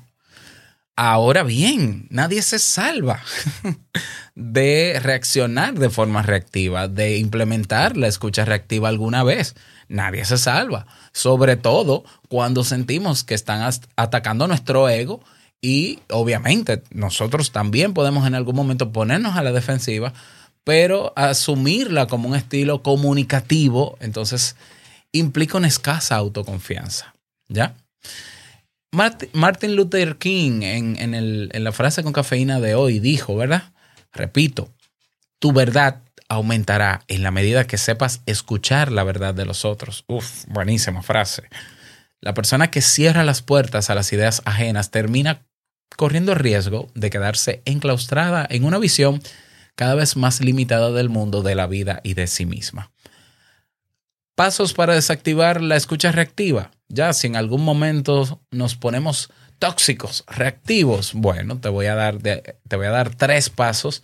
Ahora 1.01 1.43
bien, 1.43 2.07
nadie 2.09 2.41
se 2.41 2.59
salva 2.59 3.21
de 4.35 4.99
reaccionar 5.01 5.75
de 5.75 5.89
forma 5.89 6.23
reactiva, 6.23 6.89
de 6.89 7.17
implementar 7.17 7.95
la 7.95 8.07
escucha 8.07 8.43
reactiva 8.43 8.89
alguna 8.89 9.23
vez. 9.23 9.55
Nadie 9.87 10.25
se 10.25 10.37
salva, 10.37 10.87
sobre 11.13 11.55
todo 11.55 12.03
cuando 12.27 12.65
sentimos 12.65 13.23
que 13.23 13.33
están 13.33 13.61
atacando 13.95 14.45
nuestro 14.47 14.89
ego 14.89 15.21
y 15.61 15.99
obviamente 16.09 16.83
nosotros 16.91 17.53
también 17.53 17.93
podemos 17.93 18.27
en 18.27 18.35
algún 18.35 18.57
momento 18.57 18.91
ponernos 18.91 19.37
a 19.37 19.43
la 19.43 19.53
defensiva, 19.53 20.13
pero 20.65 21.13
asumirla 21.15 22.07
como 22.07 22.27
un 22.27 22.35
estilo 22.35 22.83
comunicativo, 22.83 23.97
entonces 24.01 24.57
implica 25.13 25.57
una 25.57 25.69
escasa 25.69 26.17
autoconfianza. 26.17 27.13
¿Ya? 27.47 27.75
Martin 28.91 29.75
Luther 29.75 30.17
King 30.17 30.61
en, 30.63 31.13
en, 31.13 31.63
la 31.63 31.71
frase 31.71 32.03
con 32.03 32.13
cafeína 32.13 32.59
de 32.59 32.75
hoy 32.75 32.99
dijo, 32.99 33.35
¿verdad? 33.35 33.71
Repito, 34.11 34.73
tu 35.39 35.53
verdad 35.53 36.01
aumentará 36.27 37.01
en 37.07 37.23
la 37.23 37.31
medida 37.31 37.65
que 37.65 37.77
sepas 37.77 38.21
escuchar 38.25 38.91
la 38.91 39.03
verdad 39.03 39.33
de 39.33 39.45
los 39.45 39.65
otros. 39.65 40.05
Uf, 40.07 40.45
buenísima 40.47 41.01
frase. 41.01 41.43
La 42.21 42.33
persona 42.33 42.71
que 42.71 42.81
cierra 42.81 43.23
las 43.23 43.41
puertas 43.41 43.89
a 43.89 43.95
las 43.95 44.11
ideas 44.11 44.41
ajenas 44.45 44.91
termina 44.91 45.45
corriendo 45.95 46.35
riesgo 46.35 46.89
de 46.95 47.09
quedarse 47.09 47.61
enclaustrada 47.65 48.45
en 48.49 48.63
una 48.63 48.77
visión 48.77 49.21
cada 49.75 49.95
vez 49.95 50.17
más 50.17 50.41
limitada 50.41 50.91
del 50.91 51.09
mundo, 51.09 51.41
de 51.41 51.55
la 51.55 51.67
vida 51.67 52.01
y 52.03 52.13
de 52.13 52.27
sí 52.27 52.45
misma. 52.45 52.91
Pasos 54.39 54.73
para 54.73 54.93
desactivar 54.93 55.59
la 55.59 55.75
escucha 55.75 56.13
reactiva. 56.13 56.71
Ya 56.87 57.11
si 57.11 57.27
en 57.27 57.35
algún 57.35 57.61
momento 57.61 58.39
nos 58.51 58.75
ponemos 58.75 59.29
tóxicos, 59.59 60.23
reactivos, 60.27 61.11
bueno, 61.13 61.59
te 61.59 61.67
voy 61.67 61.87
a 61.87 61.95
dar, 61.95 62.19
te 62.19 62.75
voy 62.77 62.85
a 62.85 62.91
dar 62.91 63.13
tres 63.13 63.49
pasos 63.49 64.01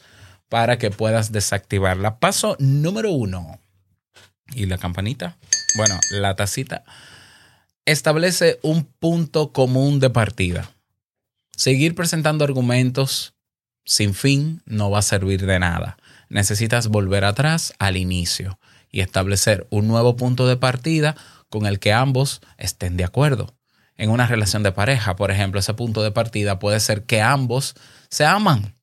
para 0.49 0.77
que 0.77 0.91
puedas 0.91 1.31
desactivarla. 1.31 2.19
Paso 2.19 2.57
número 2.59 3.11
uno. 3.11 3.61
¿Y 4.53 4.65
la 4.65 4.77
campanita? 4.77 5.37
Bueno, 5.77 5.97
la 6.11 6.35
tacita. 6.35 6.83
Establece 7.85 8.59
un 8.61 8.83
punto 8.83 9.53
común 9.53 10.01
de 10.01 10.09
partida. 10.09 10.69
Seguir 11.55 11.95
presentando 11.95 12.43
argumentos 12.43 13.35
sin 13.85 14.13
fin 14.13 14.61
no 14.65 14.91
va 14.91 14.99
a 14.99 15.01
servir 15.01 15.45
de 15.45 15.59
nada. 15.59 15.95
Necesitas 16.27 16.89
volver 16.89 17.23
atrás 17.23 17.73
al 17.79 17.95
inicio 17.95 18.59
y 18.95 19.01
establecer 19.01 19.67
un 19.71 19.89
nuevo 19.89 20.15
punto 20.15 20.47
de 20.47 20.55
partida 20.55 21.17
con 21.49 21.65
el 21.65 21.79
que 21.79 21.91
ambos 21.91 22.39
estén 22.57 22.95
de 22.95 23.03
acuerdo. 23.03 23.53
En 23.97 24.09
una 24.09 24.25
relación 24.25 24.63
de 24.63 24.71
pareja, 24.71 25.17
por 25.17 25.31
ejemplo, 25.31 25.59
ese 25.59 25.73
punto 25.73 26.01
de 26.01 26.11
partida 26.11 26.59
puede 26.59 26.79
ser 26.79 27.03
que 27.03 27.21
ambos 27.21 27.75
se 28.09 28.25
aman, 28.25 28.73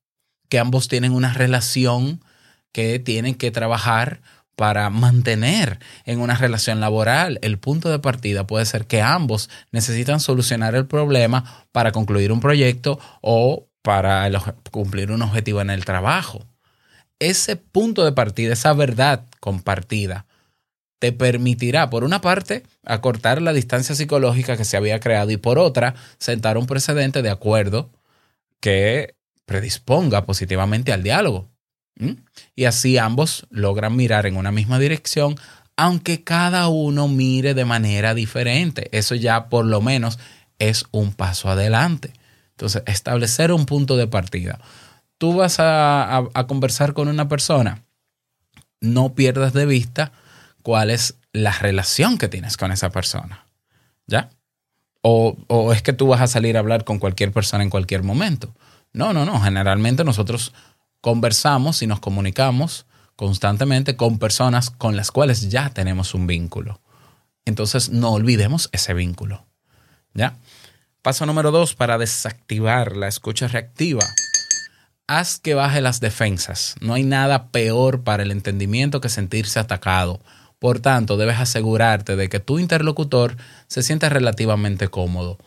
que 0.49 0.59
ambos 0.59 0.87
tienen 0.87 1.13
una 1.13 1.33
relación 1.33 2.23
que 2.71 2.99
tienen 2.99 3.33
que 3.33 3.49
trabajar 3.49 4.21
para 4.55 4.87
mantener 4.91 5.79
en 6.05 6.21
una 6.21 6.35
relación 6.35 6.79
laboral. 6.79 7.39
El 7.41 7.57
punto 7.57 7.89
de 7.89 7.97
partida 7.97 8.45
puede 8.45 8.67
ser 8.67 8.85
que 8.85 9.01
ambos 9.01 9.49
necesitan 9.71 10.19
solucionar 10.19 10.75
el 10.75 10.85
problema 10.85 11.65
para 11.71 11.91
concluir 11.91 12.31
un 12.31 12.39
proyecto 12.39 12.99
o 13.21 13.67
para 13.81 14.29
cumplir 14.69 15.11
un 15.11 15.23
objetivo 15.23 15.59
en 15.61 15.71
el 15.71 15.85
trabajo. 15.85 16.45
Ese 17.23 17.55
punto 17.55 18.03
de 18.03 18.11
partida, 18.11 18.53
esa 18.53 18.73
verdad 18.73 19.25
compartida, 19.39 20.25
te 20.99 21.13
permitirá, 21.13 21.89
por 21.89 22.03
una 22.03 22.19
parte, 22.19 22.63
acortar 22.85 23.41
la 23.41 23.53
distancia 23.53 23.95
psicológica 23.95 24.57
que 24.57 24.65
se 24.65 24.77
había 24.77 24.99
creado 24.99 25.31
y 25.31 25.37
por 25.37 25.57
otra, 25.57 25.95
sentar 26.17 26.57
un 26.57 26.65
precedente 26.65 27.21
de 27.21 27.29
acuerdo 27.29 27.91
que 28.59 29.15
predisponga 29.45 30.25
positivamente 30.25 30.91
al 30.91 31.03
diálogo. 31.03 31.49
Y 32.55 32.65
así 32.65 32.97
ambos 32.97 33.47
logran 33.49 33.95
mirar 33.95 34.25
en 34.25 34.35
una 34.35 34.51
misma 34.51 34.79
dirección, 34.79 35.35
aunque 35.77 36.23
cada 36.23 36.67
uno 36.67 37.07
mire 37.07 37.53
de 37.53 37.65
manera 37.65 38.13
diferente. 38.13 38.89
Eso 38.91 39.15
ya 39.15 39.47
por 39.47 39.65
lo 39.65 39.81
menos 39.81 40.19
es 40.59 40.85
un 40.91 41.13
paso 41.13 41.49
adelante. 41.49 42.13
Entonces, 42.51 42.83
establecer 42.85 43.51
un 43.51 43.65
punto 43.65 43.97
de 43.97 44.07
partida. 44.07 44.59
Tú 45.23 45.33
vas 45.33 45.55
a, 45.57 46.29
conversar 46.49 46.93
con 46.93 47.07
una 47.07 47.29
persona, 47.29 47.85
no 48.81 49.15
pierdas 49.15 49.53
de 49.53 49.65
vista 49.65 50.11
cuál 50.63 50.89
es 50.89 51.15
la 51.31 51.53
relación 51.53 52.17
que 52.17 52.27
tienes 52.27 52.57
con 52.57 52.73
esa 52.73 52.89
persona. 52.89 53.47
¿Ya? 54.05 54.31
O, 55.01 55.37
o, 55.47 55.71
es 55.71 55.81
que 55.81 55.93
tú 55.93 56.07
vas 56.07 56.19
a 56.19 56.27
salir 56.27 56.57
a 56.57 56.59
hablar 56.59 56.83
con 56.83 56.99
cualquier 56.99 57.31
persona 57.31 57.63
en 57.63 57.69
cualquier 57.69 58.03
momento. 58.03 58.53
No, 58.91 59.13
no, 59.13 59.23
no. 59.23 59.39
Generalmente 59.39 60.03
nosotros 60.03 60.51
conversamos 60.99 61.81
y 61.81 61.87
nos 61.87 62.01
comunicamos 62.01 62.85
constantemente 63.15 63.95
con 63.95 64.19
personas 64.19 64.71
con 64.71 64.97
las 64.97 65.09
cuales 65.09 65.49
ya 65.49 65.69
tenemos 65.69 66.13
un 66.15 66.27
vínculo. 66.27 66.81
Entonces 67.45 67.91
no 67.91 68.11
olvidemos 68.11 68.67
ese 68.73 68.93
vínculo. 68.93 69.45
¿Ya? 70.13 70.35
Paso 71.01 71.25
número 71.25 71.51
dos 71.51 71.75
para 71.75 71.97
desactivar 71.97 72.97
la 72.97 73.07
escucha 73.07 73.47
reactiva. 73.47 74.03
Haz 75.19 75.39
que 75.39 75.53
baje 75.53 75.81
las 75.81 75.99
defensas. 75.99 76.75
No 76.81 76.93
hay 76.93 77.03
nada 77.03 77.47
peor 77.49 78.03
para 78.03 78.23
el 78.23 78.31
entendimiento 78.31 79.01
que 79.01 79.09
sentirse 79.09 79.59
atacado 79.59 80.19
por 80.63 80.79
tanto, 80.79 81.17
debes 81.17 81.41
asegurarte 81.41 82.15
de 82.15 82.29
que 82.29 82.39
tu 82.39 82.57
interlocutor 82.57 83.35
se 83.67 83.83
sienta 83.83 84.07
relativamente 84.07 84.87
cómodo. 84.87 85.37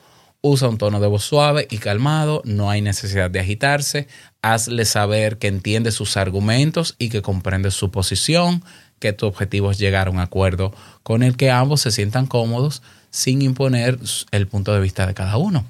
Usa 0.43 0.69
un 0.69 0.77
tono 0.77 1.01
de 1.01 1.07
voz 1.07 1.25
suave 1.25 1.67
y 1.71 1.79
calmado, 1.79 2.43
no 2.45 2.69
hay 2.69 2.83
necesidad 2.83 3.31
de 3.31 3.41
agitarse, 3.41 4.09
hazle 4.43 4.85
saber 4.85 5.39
que 5.39 5.49
entiende 5.49 5.91
sus 5.91 6.19
argumentos 6.19 6.97
y 6.99 7.09
que 7.09 7.23
comprende 7.23 7.71
su 7.71 7.91
posición, 7.91 8.63
que 8.99 9.15
tu 9.15 9.25
objetivo 9.25 9.71
es 9.71 9.79
llegar 9.79 10.09
a 10.09 10.11
un 10.11 10.19
acuerdo 10.19 10.75
con 11.03 11.23
el 11.23 11.39
que 11.39 11.51
ambos 11.51 11.81
se 11.81 11.93
sientan 11.93 12.27
cómodos 12.27 12.83
sin 13.09 13.41
imponer 13.41 13.99
el 14.33 14.49
punto 14.49 14.75
de 14.75 14.81
vista 14.83 15.07
de 15.07 15.15
cada 15.15 15.39
uno. 15.39 15.65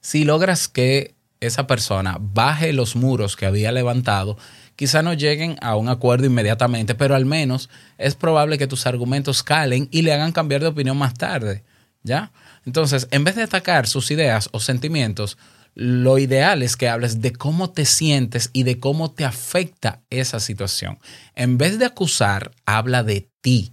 Si 0.00 0.24
logras 0.24 0.66
que 0.66 1.14
esa 1.40 1.66
persona 1.66 2.18
baje 2.20 2.72
los 2.72 2.96
muros 2.96 3.36
que 3.36 3.46
había 3.46 3.72
levantado 3.72 4.36
quizá 4.76 5.02
no 5.02 5.12
lleguen 5.12 5.56
a 5.60 5.76
un 5.76 5.90
acuerdo 5.90 6.24
inmediatamente, 6.24 6.94
pero 6.94 7.14
al 7.14 7.26
menos 7.26 7.68
es 7.98 8.14
probable 8.14 8.56
que 8.56 8.66
tus 8.66 8.86
argumentos 8.86 9.42
calen 9.42 9.88
y 9.90 10.02
le 10.02 10.12
hagan 10.12 10.32
cambiar 10.32 10.62
de 10.62 10.68
opinión 10.68 10.96
más 10.96 11.12
tarde. 11.14 11.64
¿Ya? 12.02 12.32
Entonces, 12.64 13.06
en 13.10 13.24
vez 13.24 13.36
de 13.36 13.42
atacar 13.42 13.86
sus 13.86 14.10
ideas 14.10 14.48
o 14.52 14.60
sentimientos, 14.60 15.36
lo 15.74 16.18
ideal 16.18 16.62
es 16.62 16.76
que 16.76 16.88
hables 16.88 17.20
de 17.20 17.32
cómo 17.32 17.70
te 17.70 17.84
sientes 17.84 18.48
y 18.54 18.62
de 18.62 18.80
cómo 18.80 19.10
te 19.10 19.26
afecta 19.26 20.00
esa 20.08 20.40
situación. 20.40 20.98
En 21.34 21.58
vez 21.58 21.78
de 21.78 21.84
acusar, 21.84 22.52
habla 22.64 23.02
de 23.02 23.28
ti. 23.42 23.72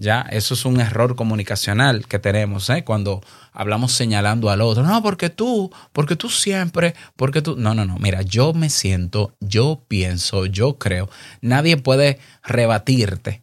¿Ya? 0.00 0.22
Eso 0.30 0.54
es 0.54 0.64
un 0.64 0.80
error 0.80 1.14
comunicacional 1.14 2.06
que 2.06 2.18
tenemos 2.18 2.70
¿eh? 2.70 2.84
cuando 2.84 3.22
hablamos 3.52 3.92
señalando 3.92 4.48
al 4.48 4.62
otro. 4.62 4.82
No, 4.82 5.02
porque 5.02 5.28
tú, 5.28 5.70
porque 5.92 6.16
tú 6.16 6.30
siempre, 6.30 6.94
porque 7.16 7.42
tú... 7.42 7.54
No, 7.56 7.74
no, 7.74 7.84
no. 7.84 7.98
Mira, 7.98 8.22
yo 8.22 8.54
me 8.54 8.70
siento, 8.70 9.34
yo 9.40 9.84
pienso, 9.88 10.46
yo 10.46 10.78
creo. 10.78 11.10
Nadie 11.42 11.76
puede 11.76 12.18
rebatirte 12.42 13.42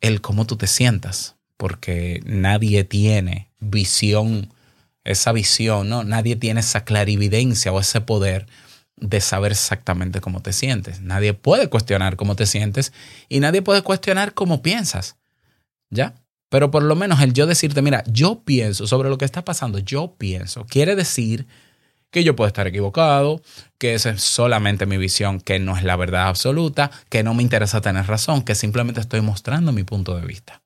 el 0.00 0.20
cómo 0.20 0.46
tú 0.46 0.54
te 0.56 0.68
sientas, 0.68 1.34
porque 1.56 2.22
nadie 2.24 2.84
tiene 2.84 3.48
visión, 3.58 4.54
esa 5.02 5.32
visión, 5.32 5.88
¿no? 5.88 6.04
Nadie 6.04 6.36
tiene 6.36 6.60
esa 6.60 6.84
clarividencia 6.84 7.72
o 7.72 7.80
ese 7.80 8.00
poder 8.00 8.46
de 8.94 9.20
saber 9.20 9.50
exactamente 9.50 10.20
cómo 10.20 10.42
te 10.42 10.52
sientes. 10.52 11.00
Nadie 11.00 11.34
puede 11.34 11.68
cuestionar 11.68 12.14
cómo 12.14 12.36
te 12.36 12.46
sientes 12.46 12.92
y 13.28 13.40
nadie 13.40 13.62
puede 13.62 13.82
cuestionar 13.82 14.32
cómo 14.32 14.62
piensas. 14.62 15.16
¿Ya? 15.90 16.14
Pero 16.50 16.70
por 16.70 16.82
lo 16.82 16.96
menos 16.96 17.20
el 17.20 17.32
yo 17.32 17.46
decirte, 17.46 17.82
mira, 17.82 18.02
yo 18.06 18.42
pienso 18.44 18.86
sobre 18.86 19.10
lo 19.10 19.18
que 19.18 19.24
está 19.24 19.44
pasando, 19.44 19.78
yo 19.78 20.14
pienso, 20.16 20.64
quiere 20.66 20.96
decir 20.96 21.46
que 22.10 22.24
yo 22.24 22.34
puedo 22.34 22.48
estar 22.48 22.66
equivocado, 22.66 23.42
que 23.78 23.94
esa 23.94 24.10
es 24.10 24.22
solamente 24.22 24.86
mi 24.86 24.96
visión, 24.96 25.40
que 25.40 25.58
no 25.58 25.76
es 25.76 25.84
la 25.84 25.96
verdad 25.96 26.28
absoluta, 26.28 26.90
que 27.10 27.22
no 27.22 27.34
me 27.34 27.42
interesa 27.42 27.82
tener 27.82 28.06
razón, 28.06 28.42
que 28.42 28.54
simplemente 28.54 29.00
estoy 29.00 29.20
mostrando 29.20 29.72
mi 29.72 29.84
punto 29.84 30.16
de 30.16 30.26
vista. 30.26 30.62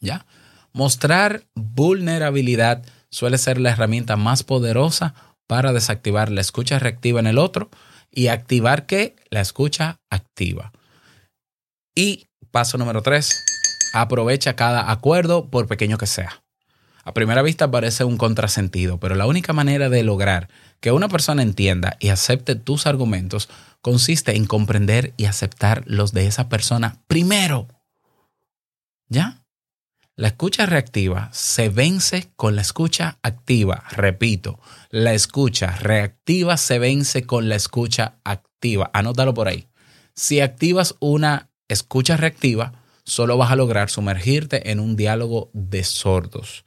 ¿Ya? 0.00 0.26
Mostrar 0.72 1.44
vulnerabilidad 1.54 2.84
suele 3.10 3.38
ser 3.38 3.58
la 3.58 3.70
herramienta 3.70 4.16
más 4.16 4.44
poderosa 4.44 5.14
para 5.48 5.72
desactivar 5.72 6.30
la 6.30 6.40
escucha 6.40 6.78
reactiva 6.78 7.18
en 7.18 7.26
el 7.26 7.38
otro 7.38 7.70
y 8.10 8.28
activar 8.28 8.86
que 8.86 9.16
la 9.30 9.40
escucha 9.40 10.00
activa. 10.10 10.72
Y 11.94 12.26
paso 12.50 12.78
número 12.78 13.02
tres, 13.02 13.42
aprovecha 14.00 14.56
cada 14.56 14.90
acuerdo 14.90 15.48
por 15.48 15.66
pequeño 15.66 15.98
que 15.98 16.06
sea. 16.06 16.42
A 17.04 17.14
primera 17.14 17.42
vista 17.42 17.70
parece 17.70 18.02
un 18.02 18.18
contrasentido, 18.18 18.98
pero 18.98 19.14
la 19.14 19.26
única 19.26 19.52
manera 19.52 19.88
de 19.88 20.02
lograr 20.02 20.48
que 20.80 20.90
una 20.90 21.08
persona 21.08 21.42
entienda 21.42 21.96
y 22.00 22.08
acepte 22.08 22.56
tus 22.56 22.86
argumentos 22.86 23.48
consiste 23.80 24.36
en 24.36 24.46
comprender 24.46 25.14
y 25.16 25.26
aceptar 25.26 25.84
los 25.86 26.12
de 26.12 26.26
esa 26.26 26.48
persona 26.48 27.00
primero. 27.06 27.68
¿Ya? 29.08 29.44
La 30.16 30.28
escucha 30.28 30.66
reactiva 30.66 31.28
se 31.32 31.68
vence 31.68 32.32
con 32.36 32.56
la 32.56 32.62
escucha 32.62 33.18
activa. 33.22 33.84
Repito, 33.90 34.58
la 34.90 35.12
escucha 35.12 35.76
reactiva 35.76 36.56
se 36.56 36.78
vence 36.78 37.24
con 37.24 37.48
la 37.48 37.54
escucha 37.54 38.16
activa. 38.24 38.90
Anótalo 38.94 39.34
por 39.34 39.46
ahí. 39.46 39.68
Si 40.14 40.40
activas 40.40 40.96
una 40.98 41.50
escucha 41.68 42.16
reactiva, 42.16 42.72
solo 43.06 43.38
vas 43.38 43.52
a 43.52 43.56
lograr 43.56 43.88
sumergirte 43.88 44.70
en 44.70 44.80
un 44.80 44.96
diálogo 44.96 45.50
de 45.54 45.84
sordos. 45.84 46.64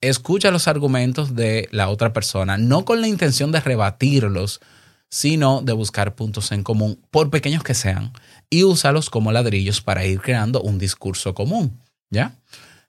Escucha 0.00 0.50
los 0.50 0.68
argumentos 0.68 1.34
de 1.34 1.68
la 1.70 1.88
otra 1.88 2.12
persona, 2.12 2.58
no 2.58 2.84
con 2.84 3.00
la 3.00 3.08
intención 3.08 3.52
de 3.52 3.60
rebatirlos, 3.60 4.60
sino 5.08 5.62
de 5.62 5.72
buscar 5.72 6.14
puntos 6.14 6.50
en 6.52 6.62
común, 6.62 7.00
por 7.10 7.30
pequeños 7.30 7.62
que 7.62 7.74
sean, 7.74 8.12
y 8.50 8.64
úsalos 8.64 9.10
como 9.10 9.32
ladrillos 9.32 9.80
para 9.80 10.04
ir 10.04 10.20
creando 10.20 10.60
un 10.60 10.78
discurso 10.78 11.34
común. 11.34 11.80
¿Ya? 12.10 12.36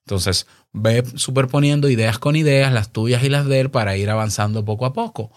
Entonces, 0.06 0.48
ve 0.74 1.04
superponiendo 1.16 1.90
ideas 1.90 2.20
con 2.20 2.36
ideas, 2.36 2.72
las 2.72 2.92
tuyas 2.92 3.24
y 3.24 3.30
las 3.30 3.46
de 3.46 3.60
él, 3.60 3.72
para 3.72 3.98
ir 3.98 4.10
avanzando 4.10 4.64
poco 4.64 4.86
a 4.86 4.94
poco. 4.94 5.32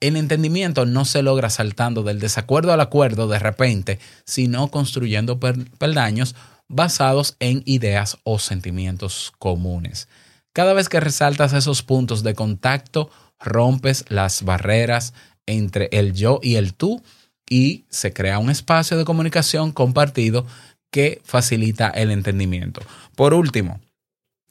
El 0.00 0.16
entendimiento 0.16 0.86
no 0.86 1.04
se 1.04 1.22
logra 1.22 1.50
saltando 1.50 2.02
del 2.04 2.20
desacuerdo 2.20 2.72
al 2.72 2.80
acuerdo 2.80 3.26
de 3.28 3.38
repente, 3.38 3.98
sino 4.24 4.68
construyendo 4.68 5.40
peldaños 5.40 6.36
basados 6.68 7.36
en 7.40 7.62
ideas 7.66 8.18
o 8.24 8.38
sentimientos 8.38 9.32
comunes. 9.38 10.08
Cada 10.52 10.72
vez 10.72 10.88
que 10.88 11.00
resaltas 11.00 11.52
esos 11.52 11.82
puntos 11.82 12.22
de 12.22 12.34
contacto, 12.34 13.10
rompes 13.38 14.04
las 14.08 14.42
barreras 14.42 15.14
entre 15.46 15.88
el 15.92 16.12
yo 16.12 16.40
y 16.42 16.56
el 16.56 16.74
tú 16.74 17.02
y 17.48 17.86
se 17.88 18.12
crea 18.12 18.38
un 18.38 18.50
espacio 18.50 18.98
de 18.98 19.04
comunicación 19.04 19.72
compartido 19.72 20.46
que 20.90 21.20
facilita 21.24 21.88
el 21.88 22.10
entendimiento. 22.10 22.80
Por 23.14 23.34
último, 23.34 23.80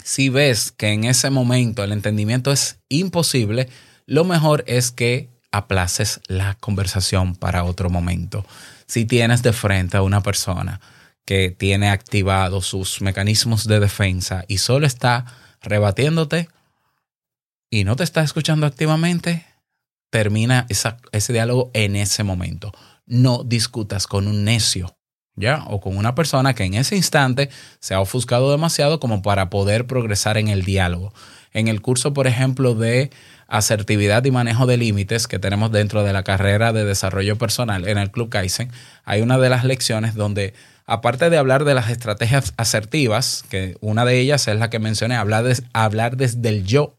si 0.04 0.30
ves 0.30 0.72
que 0.72 0.90
en 0.90 1.04
ese 1.04 1.30
momento 1.30 1.84
el 1.84 1.92
entendimiento 1.92 2.52
es 2.52 2.80
imposible, 2.90 3.70
lo 4.06 4.24
mejor 4.24 4.64
es 4.68 4.92
que 4.92 5.30
aplaces 5.52 6.22
la 6.28 6.56
conversación 6.60 7.36
para 7.36 7.64
otro 7.64 7.90
momento. 7.90 8.46
Si 8.86 9.06
tienes 9.06 9.44
de 9.44 9.54
frente 9.54 9.98
a 9.98 10.02
una 10.02 10.24
persona 10.24 10.80
que 11.28 11.52
tiene 11.52 11.90
activados 11.90 12.68
sus 12.68 13.02
mecanismos 13.02 13.68
de 13.68 13.82
defensa 13.82 14.46
y 14.48 14.60
solo 14.60 14.88
está 14.88 15.26
rebatiéndote 15.62 16.48
y 17.70 17.84
no 17.84 17.98
te 17.98 18.06
está 18.06 18.22
escuchando 18.22 18.66
activamente, 18.66 19.46
termina 20.10 20.66
ese 20.70 21.34
diálogo 21.34 21.70
en 21.74 21.98
ese 21.98 22.24
momento. 22.24 22.72
No 23.06 23.44
discutas 23.44 24.08
con 24.08 24.26
un 24.26 24.46
necio, 24.46 24.96
¿ya? 25.36 25.66
O 25.68 25.82
con 25.82 25.98
una 25.98 26.16
persona 26.16 26.54
que 26.54 26.64
en 26.64 26.76
ese 26.76 26.96
instante 26.96 27.50
se 27.82 27.94
ha 27.94 28.00
ofuscado 28.00 28.50
demasiado 28.50 29.02
como 29.02 29.22
para 29.22 29.50
poder 29.50 29.86
progresar 29.86 30.38
en 30.38 30.48
el 30.48 30.64
diálogo. 30.64 31.14
En 31.52 31.68
el 31.68 31.82
curso, 31.82 32.14
por 32.14 32.28
ejemplo, 32.28 32.74
de 32.74 33.12
asertividad 33.48 34.24
y 34.24 34.32
manejo 34.32 34.66
de 34.66 34.78
límites 34.78 35.28
que 35.28 35.40
tenemos 35.40 35.74
dentro 35.74 36.06
de 36.06 36.14
la 36.14 36.24
carrera 36.24 36.72
de 36.72 36.86
desarrollo 36.86 37.38
personal 37.38 37.86
en 37.86 37.98
el 37.98 38.12
Club 38.12 38.30
Kaizen, 38.30 38.72
hay 39.04 39.22
una 39.22 39.38
de 39.38 39.50
las 39.50 39.66
lecciones 39.66 40.16
donde 40.16 40.54
aparte 40.88 41.30
de 41.30 41.38
hablar 41.38 41.66
de 41.66 41.76
las 41.76 41.90
estrategias 41.90 42.54
asertivas, 42.58 43.44
que 43.50 43.78
una 43.82 44.06
de 44.06 44.20
ellas 44.20 44.48
es 44.48 44.58
la 44.58 44.70
que 44.70 44.80
mencioné, 44.80 45.16
hablar, 45.16 45.46
hablar 45.74 46.18
desde 46.18 46.50
el 46.50 46.66
yo, 46.66 46.96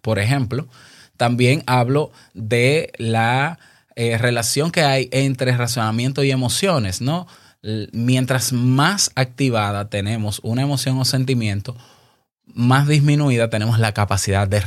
por 0.00 0.18
ejemplo, 0.18 0.68
también 1.16 1.62
hablo 1.66 2.12
de 2.32 2.92
la 2.96 3.58
eh, 3.96 4.16
relación 4.16 4.70
que 4.70 4.82
hay 4.82 5.08
entre 5.12 5.56
razonamiento 5.56 6.22
y 6.22 6.30
emociones, 6.30 7.00
¿no? 7.00 7.26
Mientras 7.92 8.52
más 8.52 9.10
activada 9.14 9.88
tenemos 9.88 10.40
una 10.42 10.62
emoción 10.62 10.98
o 10.98 11.04
sentimiento, 11.04 11.76
más 12.46 12.86
disminuida 12.86 13.48
tenemos 13.48 13.78
la 13.78 13.92
capacidad 13.92 14.46
de 14.46 14.62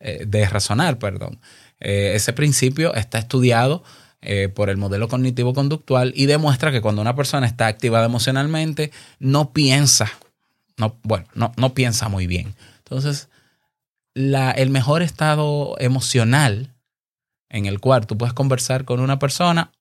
eh, 0.00 0.24
de 0.26 0.48
razonar, 0.48 0.98
perdón. 0.98 1.38
Eh, 1.80 2.12
ese 2.14 2.32
principio 2.32 2.94
está 2.94 3.18
estudiado 3.18 3.84
eh, 4.24 4.48
por 4.48 4.70
el 4.70 4.76
modelo 4.76 5.08
cognitivo-conductual 5.08 6.12
y 6.16 6.26
demuestra 6.26 6.72
que 6.72 6.80
cuando 6.80 7.02
una 7.02 7.14
persona 7.14 7.46
está 7.46 7.66
activada 7.66 8.06
emocionalmente, 8.06 8.90
no 9.18 9.52
piensa, 9.52 10.10
no, 10.78 10.96
bueno, 11.02 11.26
no, 11.34 11.52
no 11.56 11.74
piensa 11.74 12.08
muy 12.08 12.26
bien. 12.26 12.54
Entonces, 12.78 13.28
la, 14.14 14.50
el 14.50 14.70
mejor 14.70 15.02
estado 15.02 15.76
emocional 15.78 16.74
en 17.50 17.66
el 17.66 17.80
cual 17.80 18.06
tú 18.06 18.16
puedes 18.16 18.32
conversar 18.32 18.84
con 18.84 19.00
una 19.00 19.18
persona, 19.18 19.72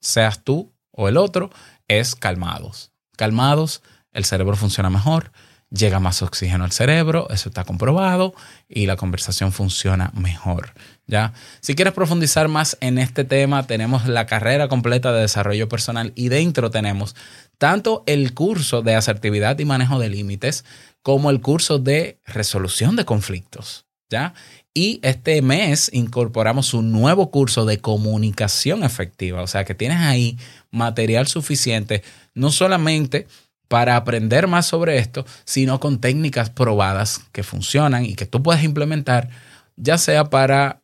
seas 0.00 0.42
tú 0.42 0.72
o 0.90 1.08
el 1.08 1.16
otro, 1.16 1.50
es 1.86 2.16
calmados. 2.16 2.90
Calmados, 3.16 3.82
el 4.12 4.24
cerebro 4.24 4.56
funciona 4.56 4.90
mejor, 4.90 5.30
llega 5.74 6.00
más 6.00 6.22
oxígeno 6.22 6.64
al 6.64 6.72
cerebro, 6.72 7.28
eso 7.30 7.48
está 7.48 7.64
comprobado, 7.64 8.34
y 8.68 8.86
la 8.86 8.96
conversación 8.96 9.52
funciona 9.52 10.12
mejor. 10.14 10.72
¿ya? 11.06 11.32
Si 11.60 11.74
quieres 11.74 11.94
profundizar 11.94 12.48
más 12.48 12.76
en 12.80 12.98
este 12.98 13.24
tema, 13.24 13.66
tenemos 13.66 14.06
la 14.06 14.26
carrera 14.26 14.68
completa 14.68 15.12
de 15.12 15.22
desarrollo 15.22 15.68
personal 15.68 16.12
y 16.14 16.28
dentro 16.28 16.70
tenemos 16.70 17.16
tanto 17.58 18.04
el 18.06 18.34
curso 18.34 18.82
de 18.82 18.94
asertividad 18.94 19.58
y 19.58 19.64
manejo 19.64 19.98
de 19.98 20.08
límites 20.08 20.64
como 21.02 21.30
el 21.30 21.40
curso 21.40 21.78
de 21.78 22.20
resolución 22.24 22.96
de 22.96 23.04
conflictos. 23.04 23.86
¿ya? 24.08 24.34
Y 24.72 25.00
este 25.02 25.40
mes 25.42 25.90
incorporamos 25.92 26.74
un 26.74 26.92
nuevo 26.92 27.30
curso 27.30 27.64
de 27.64 27.78
comunicación 27.78 28.84
efectiva, 28.84 29.42
o 29.42 29.46
sea 29.46 29.64
que 29.64 29.74
tienes 29.74 29.98
ahí 29.98 30.38
material 30.70 31.26
suficiente, 31.26 32.02
no 32.34 32.50
solamente 32.50 33.26
para 33.68 33.96
aprender 33.96 34.46
más 34.46 34.66
sobre 34.66 34.98
esto, 34.98 35.24
sino 35.44 35.80
con 35.80 36.00
técnicas 36.00 36.50
probadas 36.50 37.20
que 37.32 37.42
funcionan 37.42 38.04
y 38.04 38.14
que 38.14 38.26
tú 38.26 38.42
puedes 38.42 38.62
implementar, 38.62 39.30
ya 39.76 39.98
sea 39.98 40.24
para 40.30 40.82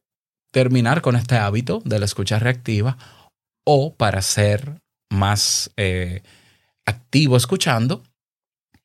terminar 0.53 1.03
con 1.03 1.17
este 1.17 1.37
hábito 1.37 1.83
de 1.85 1.99
la 1.99 2.05
escucha 2.05 2.39
reactiva 2.39 2.97
o 3.65 3.95
para 3.95 4.23
ser 4.23 4.81
más 5.11 5.71
eh, 5.77 6.23
activo 6.87 7.37
escuchando 7.37 8.03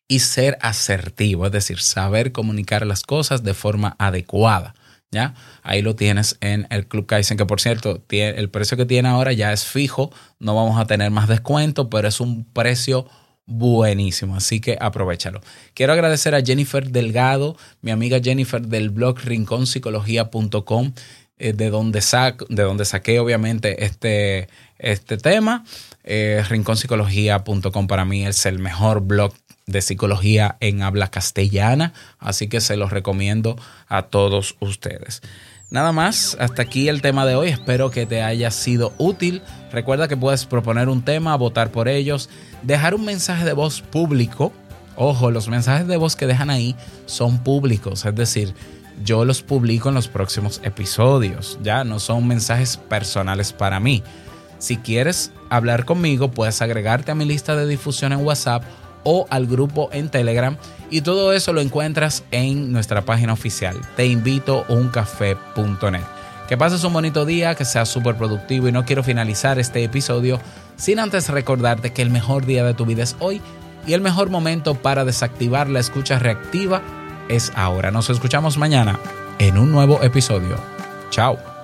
y 0.08 0.20
ser 0.20 0.58
asertivo, 0.62 1.48
es 1.48 1.52
decir, 1.52 1.80
saber 1.80 2.32
comunicar 2.32 2.86
las 2.86 3.04
cosas 3.04 3.44
de 3.44 3.54
forma 3.54 3.96
adecuada. 4.00 4.76
¿Ya? 5.12 5.34
Ahí 5.64 5.82
lo 5.82 5.96
tienes 5.96 6.36
en 6.42 6.68
el 6.70 6.88
Club 6.88 7.06
Kaizen, 7.06 7.38
que 7.38 7.46
por 7.46 7.62
cierto, 7.62 8.04
el 8.10 8.50
precio 8.50 8.76
que 8.76 8.86
tiene 8.86 9.08
ahora 9.08 9.32
ya 9.32 9.54
es 9.54 9.64
fijo, 9.64 10.12
no 10.40 10.56
vamos 10.56 10.78
a 10.78 10.88
tener 10.88 11.10
más 11.10 11.30
descuento, 11.30 11.90
pero 11.90 12.10
es 12.10 12.20
un 12.20 12.44
precio 12.44 13.08
buenísimo, 13.46 14.36
así 14.36 14.60
que 14.60 14.78
aprovechalo. 14.80 15.42
Quiero 15.74 15.94
agradecer 15.94 16.36
a 16.36 16.42
Jennifer 16.42 16.90
Delgado, 16.90 17.58
mi 17.82 17.92
amiga 17.92 18.20
Jennifer 18.22 18.62
del 18.62 18.90
blog 18.90 19.20
rinconpsicología.com, 19.20 20.94
eh, 21.38 21.54
de, 21.54 21.70
donde 21.70 22.02
de 22.50 22.64
donde 22.64 22.86
saqué 22.86 23.20
obviamente 23.20 23.86
este, 23.86 24.48
este 24.78 25.18
tema. 25.18 25.66
Eh, 26.04 26.44
rinconpsicología.com 26.48 27.88
para 27.88 28.06
mí 28.06 28.26
es 28.26 28.46
el 28.46 28.60
mejor 28.60 29.02
blog 29.02 29.34
de 29.66 29.82
psicología 29.82 30.58
en 30.60 30.84
habla 30.84 31.10
castellana, 31.10 31.94
así 32.20 32.48
que 32.48 32.62
se 32.62 32.78
los 32.78 32.92
recomiendo 32.92 33.58
a 33.88 34.04
todos 34.04 34.56
ustedes. 34.60 35.22
Nada 35.70 35.92
más, 35.92 36.38
hasta 36.40 36.62
aquí 36.62 36.88
el 36.90 37.02
tema 37.02 37.26
de 37.26 37.36
hoy. 37.36 37.50
Espero 37.50 37.90
que 37.92 38.06
te 38.06 38.22
haya 38.22 38.52
sido 38.52 38.94
útil. 38.98 39.42
Recuerda 39.72 40.08
que 40.08 40.16
puedes 40.16 40.46
proponer 40.46 40.90
un 40.90 41.04
tema, 41.04 41.36
votar 41.36 41.72
por 41.72 41.88
ellos, 41.88 42.30
dejar 42.62 42.94
un 42.94 43.04
mensaje 43.04 43.46
de 43.46 43.54
voz 43.54 43.82
público. 43.82 44.54
Ojo, 44.96 45.32
los 45.32 45.50
mensajes 45.50 45.88
de 45.88 45.98
voz 45.98 46.16
que 46.16 46.28
dejan 46.28 46.50
ahí 46.50 46.76
son 47.06 47.44
públicos, 47.44 48.06
es 48.06 48.16
decir, 48.16 48.54
yo 49.04 49.26
los 49.26 49.42
publico 49.42 49.90
en 49.90 49.96
los 49.96 50.08
próximos 50.08 50.62
episodios. 50.64 51.60
Ya 51.62 51.84
no 51.84 52.00
son 52.00 52.28
mensajes 52.28 52.78
personales 52.78 53.52
para 53.52 53.80
mí. 53.80 54.04
Si 54.58 54.78
quieres 54.78 55.34
hablar 55.50 55.84
conmigo, 55.84 56.32
puedes 56.32 56.62
agregarte 56.62 57.12
a 57.12 57.16
mi 57.16 57.26
lista 57.26 57.56
de 57.56 57.68
difusión 57.68 58.14
en 58.14 58.24
WhatsApp 58.24 58.64
o 59.06 59.26
al 59.30 59.48
grupo 59.48 59.88
en 59.94 60.10
Telegram. 60.10 60.58
Y 60.90 61.02
todo 61.02 61.32
eso 61.32 61.54
lo 61.54 61.62
encuentras 61.62 62.26
en 62.32 62.74
nuestra 62.74 63.04
página 63.06 63.32
oficial. 63.32 63.80
Te 63.96 64.06
invito 64.06 64.66
a 64.68 64.74
uncafé.net. 64.74 66.04
Que 66.50 66.58
pases 66.58 66.84
un 66.84 66.94
bonito 66.94 67.26
día, 67.26 67.56
que 67.56 67.66
sea 67.66 67.86
súper 67.86 68.16
productivo 68.18 68.68
y 68.68 68.72
no 68.74 68.86
quiero 68.86 69.02
finalizar 69.02 69.58
este 69.58 69.84
episodio 69.84 70.40
sin 70.76 71.00
antes 71.00 71.30
recordarte 71.30 71.94
que 71.94 72.02
el 72.02 72.10
mejor 72.10 72.46
día 72.46 72.64
de 72.66 72.74
tu 72.74 72.86
vida 72.86 73.04
es 73.04 73.16
hoy 73.20 73.42
y 73.88 73.94
el 73.94 74.02
mejor 74.02 74.30
momento 74.30 74.76
para 74.76 75.06
desactivar 75.06 75.70
la 75.70 75.80
escucha 75.80 76.20
reactiva 76.20 76.82
es 77.30 77.52
ahora. 77.56 77.92
Nos 77.92 78.10
escuchamos 78.10 78.58
mañana 78.58 79.00
en 79.40 79.58
un 79.58 79.72
nuevo 79.72 80.02
episodio. 80.04 80.58
Chao. 81.10 81.55